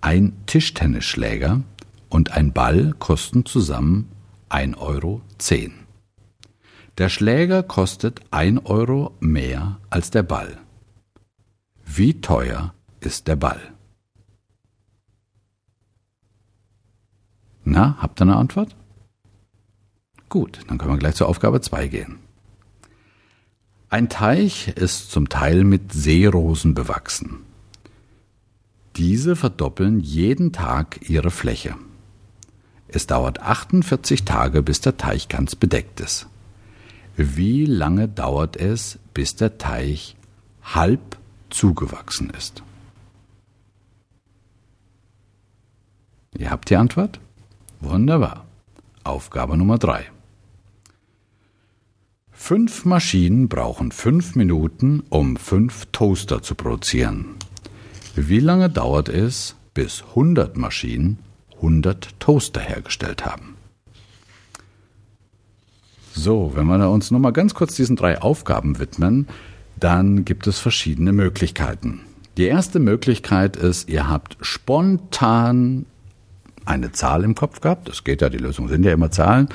ein 0.00 0.32
Tischtennisschläger 0.46 1.62
und 2.08 2.32
ein 2.32 2.52
Ball 2.52 2.94
kosten 2.98 3.44
zusammen 3.44 4.10
1,10 4.48 4.78
Euro. 4.78 5.20
Der 6.98 7.08
Schläger 7.08 7.62
kostet 7.64 8.20
1 8.30 8.64
Euro 8.64 9.12
mehr 9.18 9.80
als 9.90 10.10
der 10.10 10.22
Ball. 10.22 10.56
Wie 11.84 12.20
teuer 12.20 12.72
ist 13.00 13.26
der 13.26 13.36
Ball? 13.36 13.60
Na, 17.64 17.96
habt 18.00 18.20
ihr 18.20 18.22
eine 18.22 18.36
Antwort? 18.36 18.76
Gut, 20.28 20.60
dann 20.68 20.78
können 20.78 20.92
wir 20.92 20.98
gleich 20.98 21.16
zur 21.16 21.28
Aufgabe 21.28 21.60
2 21.60 21.88
gehen. 21.88 22.23
Ein 23.94 24.08
Teich 24.08 24.66
ist 24.66 25.12
zum 25.12 25.28
Teil 25.28 25.62
mit 25.62 25.92
Seerosen 25.92 26.74
bewachsen. 26.74 27.44
Diese 28.96 29.36
verdoppeln 29.36 30.00
jeden 30.00 30.52
Tag 30.52 31.08
ihre 31.08 31.30
Fläche. 31.30 31.76
Es 32.88 33.06
dauert 33.06 33.38
48 33.38 34.24
Tage, 34.24 34.64
bis 34.64 34.80
der 34.80 34.96
Teich 34.96 35.28
ganz 35.28 35.54
bedeckt 35.54 36.00
ist. 36.00 36.26
Wie 37.16 37.66
lange 37.66 38.08
dauert 38.08 38.56
es, 38.56 38.98
bis 39.14 39.36
der 39.36 39.58
Teich 39.58 40.16
halb 40.64 41.16
zugewachsen 41.50 42.30
ist? 42.30 42.64
Ihr 46.36 46.50
habt 46.50 46.68
die 46.68 46.76
Antwort? 46.76 47.20
Wunderbar. 47.78 48.44
Aufgabe 49.04 49.56
Nummer 49.56 49.78
drei. 49.78 50.10
Fünf 52.36 52.84
Maschinen 52.84 53.48
brauchen 53.48 53.90
fünf 53.90 54.34
Minuten, 54.34 55.04
um 55.08 55.36
fünf 55.36 55.86
Toaster 55.92 56.42
zu 56.42 56.54
produzieren. 56.54 57.36
Wie 58.16 58.40
lange 58.40 58.68
dauert 58.68 59.08
es, 59.08 59.54
bis 59.72 60.02
100 60.10 60.56
Maschinen 60.56 61.18
100 61.56 62.20
Toaster 62.20 62.60
hergestellt 62.60 63.24
haben? 63.24 63.56
So, 66.12 66.52
wenn 66.54 66.66
wir 66.66 66.90
uns 66.90 67.10
nochmal 67.10 67.32
ganz 67.32 67.54
kurz 67.54 67.76
diesen 67.76 67.96
drei 67.96 68.20
Aufgaben 68.20 68.78
widmen, 68.78 69.26
dann 69.78 70.24
gibt 70.24 70.46
es 70.46 70.58
verschiedene 70.58 71.12
Möglichkeiten. 71.12 72.00
Die 72.36 72.46
erste 72.46 72.78
Möglichkeit 72.78 73.56
ist, 73.56 73.88
ihr 73.88 74.08
habt 74.08 74.36
spontan 74.40 75.86
eine 76.64 76.92
Zahl 76.92 77.24
im 77.24 77.34
Kopf 77.34 77.60
gehabt. 77.60 77.88
Das 77.88 78.04
geht 78.04 78.22
ja, 78.22 78.28
die 78.28 78.38
Lösungen 78.38 78.68
sind 78.68 78.84
ja 78.84 78.92
immer 78.92 79.10
Zahlen. 79.10 79.48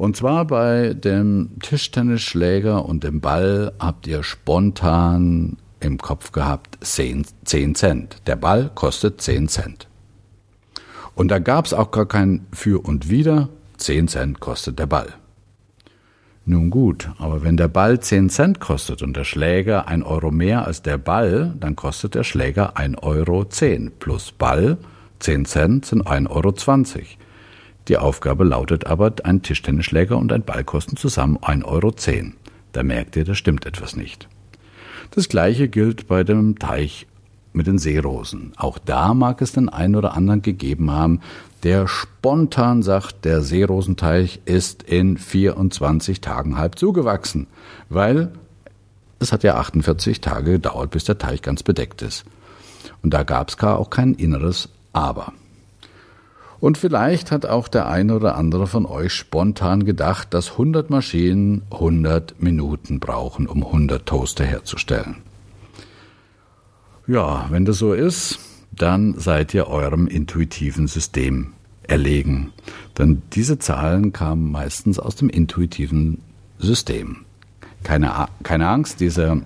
Und 0.00 0.16
zwar 0.16 0.46
bei 0.46 0.94
dem 0.94 1.50
Tischtennisschläger 1.60 2.86
und 2.86 3.04
dem 3.04 3.20
Ball 3.20 3.72
habt 3.78 4.06
ihr 4.06 4.22
spontan 4.22 5.58
im 5.78 5.98
Kopf 5.98 6.32
gehabt 6.32 6.78
10, 6.80 7.26
10 7.44 7.74
Cent. 7.74 8.16
Der 8.26 8.36
Ball 8.36 8.70
kostet 8.74 9.20
10 9.20 9.48
Cent. 9.48 9.88
Und 11.14 11.28
da 11.28 11.38
gab 11.38 11.66
es 11.66 11.74
auch 11.74 11.90
gar 11.90 12.06
kein 12.06 12.46
Für 12.50 12.82
und 12.82 13.10
Wider. 13.10 13.50
10 13.76 14.08
Cent 14.08 14.40
kostet 14.40 14.78
der 14.78 14.86
Ball. 14.86 15.08
Nun 16.46 16.70
gut, 16.70 17.10
aber 17.18 17.42
wenn 17.42 17.58
der 17.58 17.68
Ball 17.68 18.00
10 18.00 18.30
Cent 18.30 18.58
kostet 18.58 19.02
und 19.02 19.14
der 19.18 19.24
Schläger 19.24 19.86
ein 19.86 20.02
Euro 20.02 20.30
mehr 20.30 20.66
als 20.66 20.80
der 20.80 20.96
Ball, 20.96 21.54
dann 21.60 21.76
kostet 21.76 22.14
der 22.14 22.24
Schläger 22.24 22.78
1,10 22.78 23.02
Euro 23.02 23.44
plus 23.98 24.32
Ball 24.32 24.78
10 25.18 25.44
Cent 25.44 25.84
sind 25.84 26.06
1,20 26.06 26.30
Euro. 26.30 27.04
Die 27.90 27.98
Aufgabe 27.98 28.44
lautet 28.44 28.86
aber, 28.86 29.12
ein 29.24 29.42
Tischtennisschläger 29.42 30.16
und 30.16 30.32
ein 30.32 30.44
Ball 30.44 30.62
kosten 30.62 30.96
zusammen 30.96 31.38
1,10 31.38 31.64
Euro. 31.64 31.92
Da 32.70 32.84
merkt 32.84 33.16
ihr, 33.16 33.24
da 33.24 33.34
stimmt 33.34 33.66
etwas 33.66 33.96
nicht. 33.96 34.28
Das 35.10 35.28
gleiche 35.28 35.66
gilt 35.66 36.06
bei 36.06 36.22
dem 36.22 36.60
Teich 36.60 37.08
mit 37.52 37.66
den 37.66 37.78
Seerosen. 37.78 38.52
Auch 38.56 38.78
da 38.78 39.12
mag 39.12 39.42
es 39.42 39.50
den 39.50 39.68
einen 39.68 39.96
oder 39.96 40.14
anderen 40.14 40.40
gegeben 40.40 40.92
haben, 40.92 41.18
der 41.64 41.88
spontan 41.88 42.84
sagt, 42.84 43.24
der 43.24 43.42
Seerosenteich 43.42 44.40
ist 44.44 44.84
in 44.84 45.18
24 45.18 46.20
Tagen 46.20 46.58
halb 46.58 46.78
zugewachsen, 46.78 47.48
weil 47.88 48.30
es 49.18 49.32
hat 49.32 49.42
ja 49.42 49.56
48 49.56 50.20
Tage 50.20 50.52
gedauert, 50.52 50.92
bis 50.92 51.02
der 51.02 51.18
Teich 51.18 51.42
ganz 51.42 51.64
bedeckt 51.64 52.02
ist. 52.02 52.24
Und 53.02 53.12
da 53.12 53.24
gab 53.24 53.48
es 53.48 53.56
gar 53.56 53.80
auch 53.80 53.90
kein 53.90 54.14
inneres 54.14 54.68
Aber. 54.92 55.32
Und 56.60 56.76
vielleicht 56.76 57.30
hat 57.30 57.46
auch 57.46 57.68
der 57.68 57.88
eine 57.88 58.14
oder 58.14 58.36
andere 58.36 58.66
von 58.66 58.84
euch 58.84 59.14
spontan 59.14 59.84
gedacht, 59.84 60.34
dass 60.34 60.52
100 60.52 60.90
Maschinen 60.90 61.62
100 61.70 62.40
Minuten 62.42 63.00
brauchen, 63.00 63.46
um 63.46 63.64
100 63.64 64.04
Toaster 64.04 64.44
herzustellen. 64.44 65.16
Ja, 67.06 67.46
wenn 67.50 67.64
das 67.64 67.78
so 67.78 67.94
ist, 67.94 68.38
dann 68.70 69.18
seid 69.18 69.54
ihr 69.54 69.68
eurem 69.68 70.06
intuitiven 70.06 70.86
System 70.86 71.54
erlegen. 71.82 72.52
Denn 72.98 73.22
diese 73.32 73.58
Zahlen 73.58 74.12
kamen 74.12 74.52
meistens 74.52 74.98
aus 74.98 75.16
dem 75.16 75.28
intuitiven 75.28 76.22
System. 76.58 77.24
Keine, 77.82 78.26
keine 78.42 78.68
Angst, 78.68 79.00
diese 79.00 79.42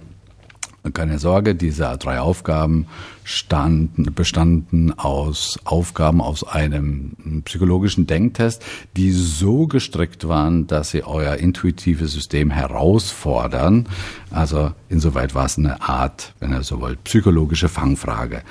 Keine 0.92 1.18
Sorge, 1.18 1.54
diese 1.54 1.96
drei 1.98 2.20
Aufgaben 2.20 2.86
standen, 3.24 4.12
bestanden 4.14 4.92
aus 4.98 5.58
Aufgaben 5.64 6.20
aus 6.20 6.44
einem 6.46 7.42
psychologischen 7.46 8.06
Denktest, 8.06 8.62
die 8.94 9.10
so 9.10 9.66
gestrickt 9.66 10.28
waren, 10.28 10.66
dass 10.66 10.90
sie 10.90 11.02
euer 11.02 11.36
intuitives 11.36 12.12
System 12.12 12.50
herausfordern. 12.50 13.86
Also 14.30 14.72
insoweit 14.90 15.34
war 15.34 15.46
es 15.46 15.56
eine 15.56 15.80
Art, 15.80 16.34
wenn 16.38 16.52
ihr 16.52 16.62
so 16.62 16.82
wollt, 16.82 17.02
psychologische 17.04 17.70
Fangfrage. 17.70 18.42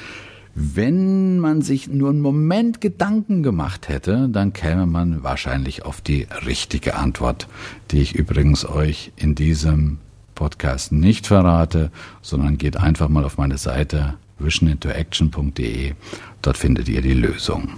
Wenn 0.55 1.37
man 1.37 1.61
sich 1.61 1.87
nur 1.87 2.09
einen 2.09 2.21
Moment 2.21 2.81
Gedanken 2.81 3.43
gemacht 3.43 3.89
hätte, 3.89 4.27
dann 4.27 4.53
käme 4.53 4.87
man 4.87 5.21
wahrscheinlich 5.21 5.85
auf 5.85 6.01
die 6.01 6.27
richtige 6.47 6.95
Antwort, 6.95 7.47
die 7.91 8.01
ich 8.01 8.15
übrigens 8.15 8.65
euch 8.65 9.11
in 9.17 9.35
diesem 9.35 9.99
Podcast 10.33 10.91
nicht 10.91 11.27
verrate, 11.27 11.91
sondern 12.21 12.57
geht 12.57 12.77
einfach 12.77 13.09
mal 13.09 13.23
auf 13.23 13.37
meine 13.37 13.57
Seite 13.57 14.15
visionintoaction.de. 14.39 15.93
Dort 16.41 16.57
findet 16.57 16.89
ihr 16.89 17.01
die 17.01 17.13
Lösung. 17.13 17.69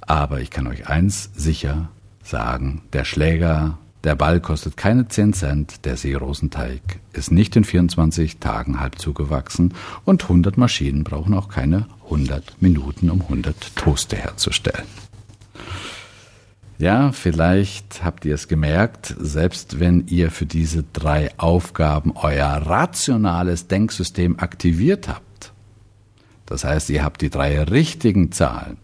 Aber 0.00 0.40
ich 0.40 0.50
kann 0.50 0.66
euch 0.66 0.88
eins 0.88 1.30
sicher 1.34 1.88
sagen, 2.22 2.82
der 2.92 3.04
Schläger, 3.04 3.78
der 4.04 4.16
Ball 4.16 4.40
kostet 4.40 4.76
keine 4.76 5.06
10 5.08 5.32
Cent, 5.32 5.84
der 5.84 5.96
Seerosenteig 5.96 6.80
ist 7.12 7.30
nicht 7.30 7.54
in 7.54 7.64
24 7.64 8.38
Tagen 8.38 8.80
halb 8.80 8.98
zugewachsen 8.98 9.74
und 10.04 10.24
100 10.24 10.58
Maschinen 10.58 11.04
brauchen 11.04 11.34
auch 11.34 11.48
keine 11.48 11.86
100 12.04 12.60
Minuten, 12.60 13.10
um 13.10 13.22
100 13.22 13.76
Toaste 13.76 14.16
herzustellen. 14.16 15.01
Ja, 16.82 17.12
vielleicht 17.12 18.02
habt 18.02 18.24
ihr 18.24 18.34
es 18.34 18.48
gemerkt, 18.48 19.14
selbst 19.20 19.78
wenn 19.78 20.08
ihr 20.08 20.32
für 20.32 20.46
diese 20.46 20.82
drei 20.92 21.30
Aufgaben 21.38 22.12
euer 22.16 22.48
rationales 22.48 23.68
Denksystem 23.68 24.40
aktiviert 24.40 25.06
habt, 25.06 25.52
das 26.44 26.64
heißt, 26.64 26.90
ihr 26.90 27.04
habt 27.04 27.20
die 27.20 27.30
drei 27.30 27.62
richtigen 27.62 28.32
Zahlen 28.32 28.78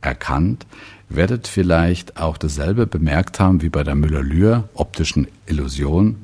erkannt, 0.00 0.64
werdet 1.10 1.46
vielleicht 1.46 2.16
auch 2.16 2.38
dasselbe 2.38 2.86
bemerkt 2.86 3.38
haben 3.38 3.60
wie 3.60 3.68
bei 3.68 3.84
der 3.84 3.94
Müller-Lühr 3.94 4.66
optischen 4.72 5.28
Illusion, 5.44 6.16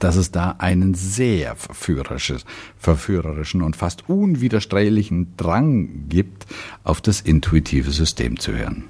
dass 0.00 0.16
es 0.16 0.30
da 0.30 0.56
einen 0.56 0.94
sehr 0.94 1.54
verführerischen 1.54 3.60
und 3.60 3.76
fast 3.76 4.08
unwiderstehlichen 4.08 5.36
Drang 5.36 6.08
gibt, 6.08 6.46
auf 6.82 7.02
das 7.02 7.20
intuitive 7.20 7.90
System 7.90 8.40
zu 8.40 8.56
hören. 8.56 8.84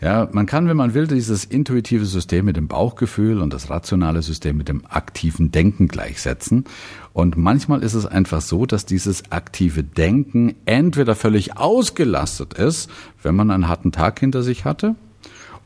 Ja, 0.00 0.28
man 0.30 0.46
kann, 0.46 0.68
wenn 0.68 0.76
man 0.76 0.94
will, 0.94 1.08
dieses 1.08 1.44
intuitive 1.44 2.06
System 2.06 2.44
mit 2.44 2.56
dem 2.56 2.68
Bauchgefühl 2.68 3.40
und 3.40 3.52
das 3.52 3.68
rationale 3.68 4.22
System 4.22 4.56
mit 4.56 4.68
dem 4.68 4.86
aktiven 4.86 5.50
Denken 5.50 5.88
gleichsetzen. 5.88 6.66
Und 7.12 7.36
manchmal 7.36 7.82
ist 7.82 7.94
es 7.94 8.06
einfach 8.06 8.40
so, 8.40 8.64
dass 8.64 8.86
dieses 8.86 9.32
aktive 9.32 9.82
Denken 9.82 10.54
entweder 10.66 11.16
völlig 11.16 11.56
ausgelastet 11.56 12.54
ist, 12.54 12.88
wenn 13.24 13.34
man 13.34 13.50
einen 13.50 13.66
harten 13.66 13.90
Tag 13.90 14.20
hinter 14.20 14.44
sich 14.44 14.64
hatte, 14.64 14.94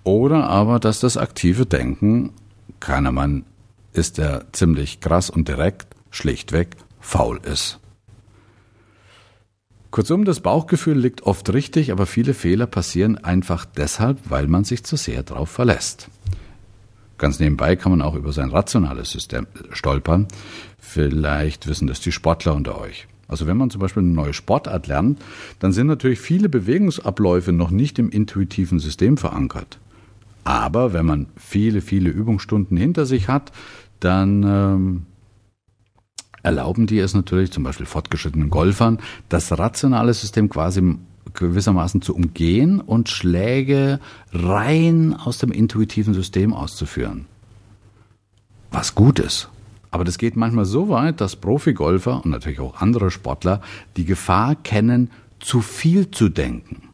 oder 0.02 0.48
aber, 0.48 0.80
dass 0.80 1.00
das 1.00 1.18
aktive 1.18 1.66
Denken, 1.66 2.30
keiner 2.80 3.12
Mann 3.12 3.44
ist 3.92 4.16
der 4.16 4.46
ziemlich 4.52 5.00
krass 5.00 5.28
und 5.28 5.46
direkt, 5.46 5.86
schlichtweg 6.10 6.76
faul 7.00 7.38
ist. 7.44 7.81
Kurzum, 9.92 10.24
das 10.24 10.40
Bauchgefühl 10.40 10.98
liegt 10.98 11.24
oft 11.24 11.52
richtig, 11.52 11.92
aber 11.92 12.06
viele 12.06 12.32
Fehler 12.32 12.66
passieren 12.66 13.18
einfach 13.18 13.66
deshalb, 13.66 14.18
weil 14.24 14.48
man 14.48 14.64
sich 14.64 14.84
zu 14.84 14.96
sehr 14.96 15.22
darauf 15.22 15.50
verlässt. 15.50 16.08
Ganz 17.18 17.38
nebenbei 17.38 17.76
kann 17.76 17.92
man 17.92 18.00
auch 18.00 18.14
über 18.14 18.32
sein 18.32 18.48
rationales 18.48 19.10
System 19.10 19.46
stolpern. 19.70 20.28
Vielleicht 20.78 21.66
wissen 21.66 21.88
das 21.88 22.00
die 22.00 22.10
Sportler 22.10 22.54
unter 22.54 22.80
euch. 22.80 23.06
Also 23.28 23.46
wenn 23.46 23.58
man 23.58 23.68
zum 23.68 23.82
Beispiel 23.82 24.02
eine 24.02 24.12
neue 24.12 24.32
Sportart 24.32 24.86
lernt, 24.86 25.20
dann 25.58 25.72
sind 25.72 25.88
natürlich 25.88 26.20
viele 26.20 26.48
Bewegungsabläufe 26.48 27.52
noch 27.52 27.70
nicht 27.70 27.98
im 27.98 28.08
intuitiven 28.08 28.78
System 28.78 29.18
verankert. 29.18 29.78
Aber 30.42 30.94
wenn 30.94 31.04
man 31.04 31.26
viele, 31.36 31.82
viele 31.82 32.08
Übungsstunden 32.08 32.78
hinter 32.78 33.04
sich 33.04 33.28
hat, 33.28 33.52
dann 34.00 34.42
ähm, 34.42 35.06
erlauben 36.42 36.86
die 36.86 36.98
es 36.98 37.14
natürlich, 37.14 37.52
zum 37.52 37.62
Beispiel 37.62 37.86
fortgeschrittenen 37.86 38.50
Golfern, 38.50 38.98
das 39.28 39.56
rationale 39.58 40.12
System 40.14 40.48
quasi 40.48 40.96
gewissermaßen 41.34 42.02
zu 42.02 42.14
umgehen 42.14 42.80
und 42.80 43.08
Schläge 43.08 44.00
rein 44.32 45.14
aus 45.14 45.38
dem 45.38 45.52
intuitiven 45.52 46.14
System 46.14 46.52
auszuführen. 46.52 47.26
Was 48.70 48.94
gut 48.94 49.18
ist. 49.18 49.48
Aber 49.90 50.04
das 50.04 50.18
geht 50.18 50.36
manchmal 50.36 50.64
so 50.64 50.88
weit, 50.88 51.20
dass 51.20 51.36
Profigolfer 51.36 52.24
und 52.24 52.30
natürlich 52.30 52.60
auch 52.60 52.80
andere 52.80 53.10
Sportler 53.10 53.60
die 53.96 54.06
Gefahr 54.06 54.56
kennen, 54.56 55.10
zu 55.38 55.60
viel 55.60 56.10
zu 56.10 56.28
denken. 56.28 56.88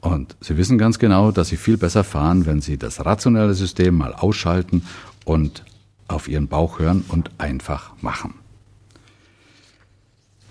Und 0.00 0.36
sie 0.40 0.56
wissen 0.56 0.78
ganz 0.78 1.00
genau, 1.00 1.32
dass 1.32 1.48
sie 1.48 1.56
viel 1.56 1.76
besser 1.76 2.04
fahren, 2.04 2.46
wenn 2.46 2.60
sie 2.60 2.78
das 2.78 3.04
rationale 3.04 3.54
System 3.54 3.96
mal 3.96 4.14
ausschalten 4.14 4.82
und 5.24 5.64
auf 6.08 6.28
ihren 6.28 6.48
Bauch 6.48 6.78
hören 6.78 7.04
und 7.08 7.30
einfach 7.38 7.92
machen. 8.00 8.34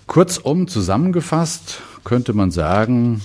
Kurzum 0.06 0.68
zusammengefasst 0.68 1.82
könnte 2.04 2.32
man 2.32 2.50
sagen, 2.50 3.20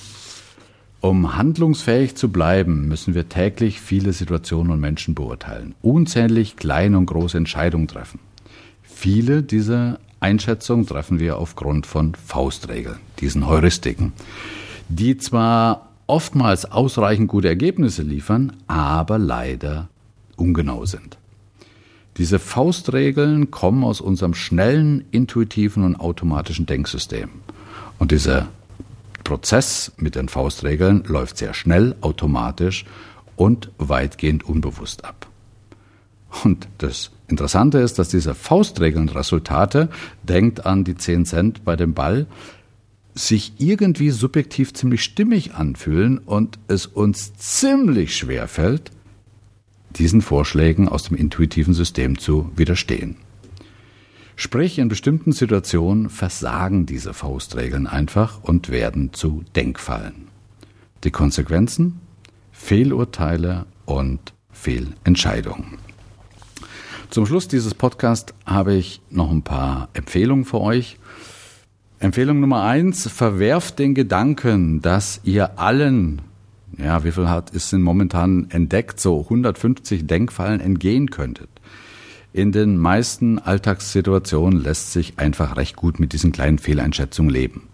um 0.99 1.35
handlungsfähig 1.35 2.15
zu 2.15 2.29
bleiben, 2.29 2.87
müssen 2.87 3.13
wir 3.13 3.29
täglich 3.29 3.79
viele 3.79 4.13
Situationen 4.13 4.71
und 4.71 4.79
Menschen 4.79 5.15
beurteilen, 5.15 5.75
unzählig 5.81 6.55
kleine 6.55 6.97
und 6.97 7.05
große 7.05 7.37
Entscheidungen 7.37 7.87
treffen. 7.87 8.19
Viele 8.81 9.43
dieser 9.43 9.99
Einschätzungen 10.19 10.85
treffen 10.85 11.19
wir 11.19 11.37
aufgrund 11.37 11.85
von 11.85 12.15
Faustregeln, 12.15 12.99
diesen 13.19 13.47
Heuristiken, 13.47 14.13
die 14.87 15.17
zwar 15.17 15.89
oftmals 16.07 16.65
ausreichend 16.65 17.27
gute 17.27 17.49
Ergebnisse 17.49 18.01
liefern, 18.01 18.53
aber 18.67 19.17
leider 19.17 19.89
ungenau 20.37 20.85
sind. 20.85 21.17
Diese 22.17 22.37
Faustregeln 22.37 23.49
kommen 23.49 23.83
aus 23.83 23.99
unserem 23.99 24.33
schnellen, 24.33 25.05
intuitiven 25.11 25.83
und 25.83 25.95
automatischen 25.95 26.65
Denksystem. 26.65 27.29
Und 27.97 28.11
dieser 28.11 28.49
Prozess 29.23 29.91
mit 29.97 30.15
den 30.15 30.29
Faustregeln 30.29 31.03
läuft 31.05 31.37
sehr 31.37 31.53
schnell, 31.53 31.95
automatisch 32.01 32.85
und 33.35 33.71
weitgehend 33.77 34.43
unbewusst 34.43 35.05
ab. 35.05 35.27
Und 36.43 36.67
das 36.79 37.11
Interessante 37.27 37.79
ist, 37.79 37.97
dass 37.99 38.09
diese 38.09 38.35
Faustregeln-Resultate, 38.35 39.89
denkt 40.23 40.65
an 40.65 40.83
die 40.83 40.95
10 40.95 41.25
Cent 41.25 41.65
bei 41.65 41.75
dem 41.75 41.93
Ball, 41.93 42.27
sich 43.15 43.53
irgendwie 43.59 44.09
subjektiv 44.09 44.73
ziemlich 44.73 45.03
stimmig 45.03 45.53
anfühlen 45.53 46.17
und 46.17 46.59
es 46.67 46.85
uns 46.85 47.33
ziemlich 47.35 48.15
schwer 48.15 48.47
fällt, 48.47 48.91
diesen 49.97 50.21
Vorschlägen 50.21 50.87
aus 50.87 51.03
dem 51.03 51.17
intuitiven 51.17 51.73
System 51.73 52.17
zu 52.17 52.51
widerstehen. 52.55 53.17
Sprich, 54.35 54.79
in 54.79 54.87
bestimmten 54.87 55.31
Situationen 55.31 56.09
versagen 56.09 56.85
diese 56.85 57.13
Faustregeln 57.13 57.85
einfach 57.87 58.43
und 58.43 58.69
werden 58.69 59.13
zu 59.13 59.43
Denkfallen. 59.55 60.27
Die 61.03 61.11
Konsequenzen? 61.11 61.99
Fehlurteile 62.51 63.65
und 63.85 64.33
Fehlentscheidungen. 64.51 65.77
Zum 67.09 67.25
Schluss 67.25 67.47
dieses 67.47 67.75
Podcasts 67.75 68.33
habe 68.45 68.73
ich 68.73 69.01
noch 69.11 69.29
ein 69.29 69.43
paar 69.43 69.89
Empfehlungen 69.93 70.45
für 70.45 70.61
euch. 70.61 70.97
Empfehlung 71.99 72.39
Nummer 72.39 72.63
eins, 72.63 73.07
verwerft 73.07 73.79
den 73.79 73.93
Gedanken, 73.93 74.81
dass 74.81 75.21
ihr 75.23 75.59
allen 75.59 76.21
ja, 76.77 77.03
wie 77.03 77.11
viel 77.11 77.29
hat, 77.29 77.51
ist 77.51 77.71
denn 77.71 77.81
momentan 77.81 78.47
entdeckt, 78.49 78.99
so 78.99 79.21
150 79.21 80.07
Denkfallen 80.07 80.59
entgehen 80.59 81.09
könntet. 81.09 81.49
In 82.33 82.51
den 82.51 82.77
meisten 82.77 83.37
Alltagssituationen 83.37 84.63
lässt 84.63 84.91
sich 84.91 85.19
einfach 85.19 85.55
recht 85.55 85.75
gut 85.75 85.99
mit 85.99 86.13
diesen 86.13 86.31
kleinen 86.31 86.57
Fehleinschätzungen 86.57 87.31
leben. 87.31 87.69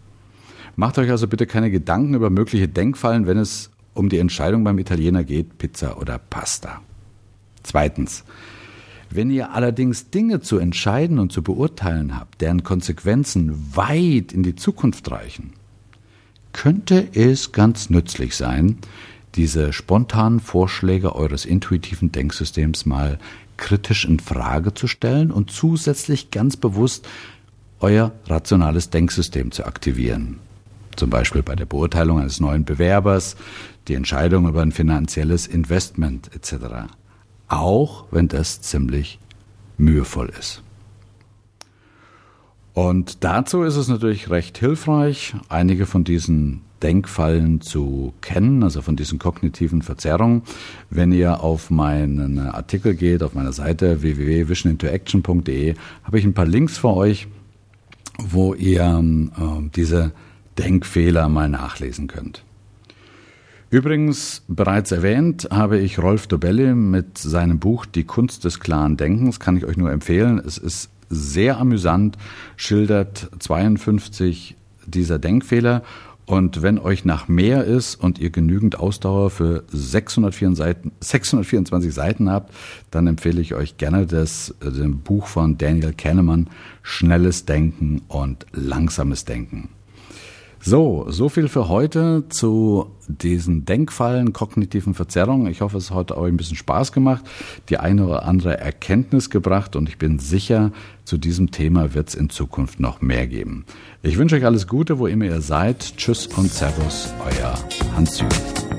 Macht 0.76 0.98
euch 0.98 1.10
also 1.10 1.28
bitte 1.28 1.46
keine 1.46 1.72
Gedanken 1.72 2.14
über 2.14 2.30
mögliche 2.30 2.68
Denkfallen, 2.68 3.26
wenn 3.26 3.38
es 3.38 3.70
um 3.94 4.10
die 4.10 4.20
Entscheidung 4.20 4.64
beim 4.64 4.80
Italiener 4.80 5.24
geht, 5.24 5.58
Pizza 5.58 5.98
oder 5.98 6.18
Pasta. 6.18 6.82
Zweitens, 7.64 8.24
wenn 9.10 9.32
ihr 9.32 9.52
allerdings 9.52 10.10
Dinge 10.10 10.40
zu 10.42 10.58
entscheiden 10.58 11.20
und 11.20 11.32
zu 11.32 11.42
beurteilen 11.42 12.18
habt, 12.18 12.42
deren 12.42 12.64
Konsequenzen 12.64 13.76
weit 13.76 14.32
in 14.32 14.44
die 14.44 14.56
Zukunft 14.56 15.10
reichen, 15.10 15.54
könnte 16.60 17.08
es 17.14 17.54
ganz 17.54 17.90
nützlich 17.90 18.36
sein, 18.36 18.80
diese 19.36 19.72
spontanen 19.72 20.42
Vorschläge 20.42 21.16
eures 21.16 21.46
intuitiven 21.46 22.12
Denksystems 22.12 22.86
mal 22.86 23.18
kritisch 23.56 24.04
in 24.04 24.20
Frage 24.20 24.74
zu 24.74 24.86
stellen 24.88 25.32
und 25.32 25.52
zusätzlich 25.52 26.32
ganz 26.32 26.58
bewusst 26.58 27.08
euer 27.80 28.12
rationales 28.26 28.90
Denksystem 28.90 29.54
zu 29.54 29.66
aktivieren. 29.66 30.40
Zum 30.98 31.10
Beispiel 31.10 31.44
bei 31.44 31.56
der 31.56 31.66
Beurteilung 31.66 32.20
eines 32.20 32.42
neuen 32.42 32.66
Bewerbers, 32.66 33.38
die 33.88 33.94
Entscheidung 33.94 34.46
über 34.46 34.62
ein 34.62 34.74
finanzielles 34.74 35.48
Investment 35.48 36.30
etc. 36.36 36.90
auch 37.48 38.04
wenn 38.12 38.28
das 38.28 38.60
ziemlich 38.60 39.18
mühevoll 39.78 40.30
ist. 40.38 40.62
Und 42.80 43.26
dazu 43.26 43.64
ist 43.64 43.76
es 43.76 43.90
natürlich 43.90 44.30
recht 44.30 44.58
hilfreich, 44.58 45.36
einige 45.50 45.86
von 45.86 46.06
diesen 46.06 46.62
Denkfallen 46.82 47.60
zu 47.60 48.14
kennen, 48.22 48.64
also 48.64 48.82
von 48.82 48.96
diesen 48.96 49.20
kognitiven 49.20 49.82
Verzerrungen. 49.82 50.44
Wenn 50.90 51.12
ihr 51.12 51.44
auf 51.44 51.72
meinen 51.72 52.40
Artikel 52.40 52.96
geht, 52.96 53.22
auf 53.22 53.34
meiner 53.34 53.52
Seite 53.52 54.02
www.visionintoaction.de, 54.02 55.76
habe 56.06 56.20
ich 56.20 56.24
ein 56.24 56.34
paar 56.34 56.46
Links 56.46 56.78
für 56.78 56.96
euch, 56.96 57.28
wo 58.18 58.54
ihr 58.54 58.84
äh, 58.84 59.70
diese 59.76 60.14
Denkfehler 60.58 61.28
mal 61.28 61.50
nachlesen 61.50 62.08
könnt. 62.08 62.46
Übrigens, 63.72 64.44
bereits 64.48 64.94
erwähnt, 64.94 65.50
habe 65.52 65.80
ich 65.80 66.00
Rolf 66.00 66.28
Dobelli 66.28 66.74
mit 66.74 67.18
seinem 67.18 67.60
Buch 67.60 67.86
Die 67.86 68.06
Kunst 68.06 68.46
des 68.46 68.62
klaren 68.62 68.96
Denkens, 68.96 69.42
kann 69.42 69.58
ich 69.58 69.66
euch 69.66 69.76
nur 69.76 69.92
empfehlen. 69.92 70.40
Es 70.40 70.58
ist 70.58 70.90
sehr 71.10 71.58
amüsant, 71.58 72.18
schildert 72.56 73.30
52 73.40 74.56
dieser 74.86 75.20
Denkfehler. 75.20 75.84
Und 76.26 76.62
wenn 76.62 76.78
euch 76.78 77.06
nach 77.06 77.28
mehr 77.28 77.64
ist 77.64 77.96
und 77.96 78.20
ihr 78.20 78.30
genügend 78.30 78.80
Ausdauer 78.80 79.32
für 79.32 79.64
604 79.70 80.56
Seiten, 80.56 80.92
624 81.00 81.92
Seiten 81.92 82.30
habt, 82.30 82.54
dann 82.92 83.08
empfehle 83.08 83.42
ich 83.42 83.56
euch 83.56 83.78
gerne 83.78 84.06
das, 84.06 84.54
das 84.60 84.76
Buch 85.04 85.26
von 85.26 85.58
Daniel 85.58 85.92
Kahnemann, 85.92 86.48
Schnelles 86.84 87.46
Denken 87.46 88.04
und 88.08 88.46
Langsames 88.52 89.26
Denken. 89.26 89.70
So, 90.62 91.06
so 91.10 91.30
viel 91.30 91.48
für 91.48 91.70
heute 91.70 92.26
zu 92.30 92.92
diesen 93.08 93.66
Denkfallen, 93.66 94.34
kognitiven 94.34 94.94
Verzerrungen. 94.94 95.48
Ich 95.48 95.62
hoffe, 95.62 95.78
es 95.78 95.92
hat 95.92 96.12
euch 96.12 96.28
ein 96.28 96.38
bisschen 96.38 96.58
Spaß 96.58 96.92
gemacht, 96.92 97.24
die 97.70 97.78
eine 97.78 98.06
oder 98.06 98.26
andere 98.26 98.58
Erkenntnis 98.58 99.30
gebracht 99.30 99.76
und 99.76 99.88
ich 99.88 99.98
bin 99.98 100.20
sicher, 100.20 100.72
zu 101.06 101.18
diesem 101.18 101.52
Thema 101.52 101.94
wird 101.94 102.10
es 102.10 102.16
in 102.16 102.30
Zukunft 102.30 102.80
noch 102.80 103.02
mehr 103.02 103.26
geben. 103.26 103.66
Ich 104.04 104.18
wünsche 104.18 104.36
euch 104.36 104.46
alles 104.46 104.68
Gute, 104.68 105.00
wo 105.00 105.08
immer 105.08 105.26
ihr 105.26 105.42
seid. 105.42 105.98
Tschüss 105.98 106.28
und 106.28 106.52
Servus, 106.52 107.12
euer 107.26 107.56
Hans-Jürgen. 107.96 108.79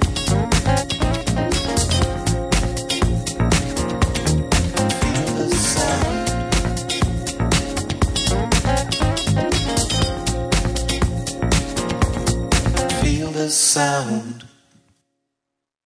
Sound 13.50 14.49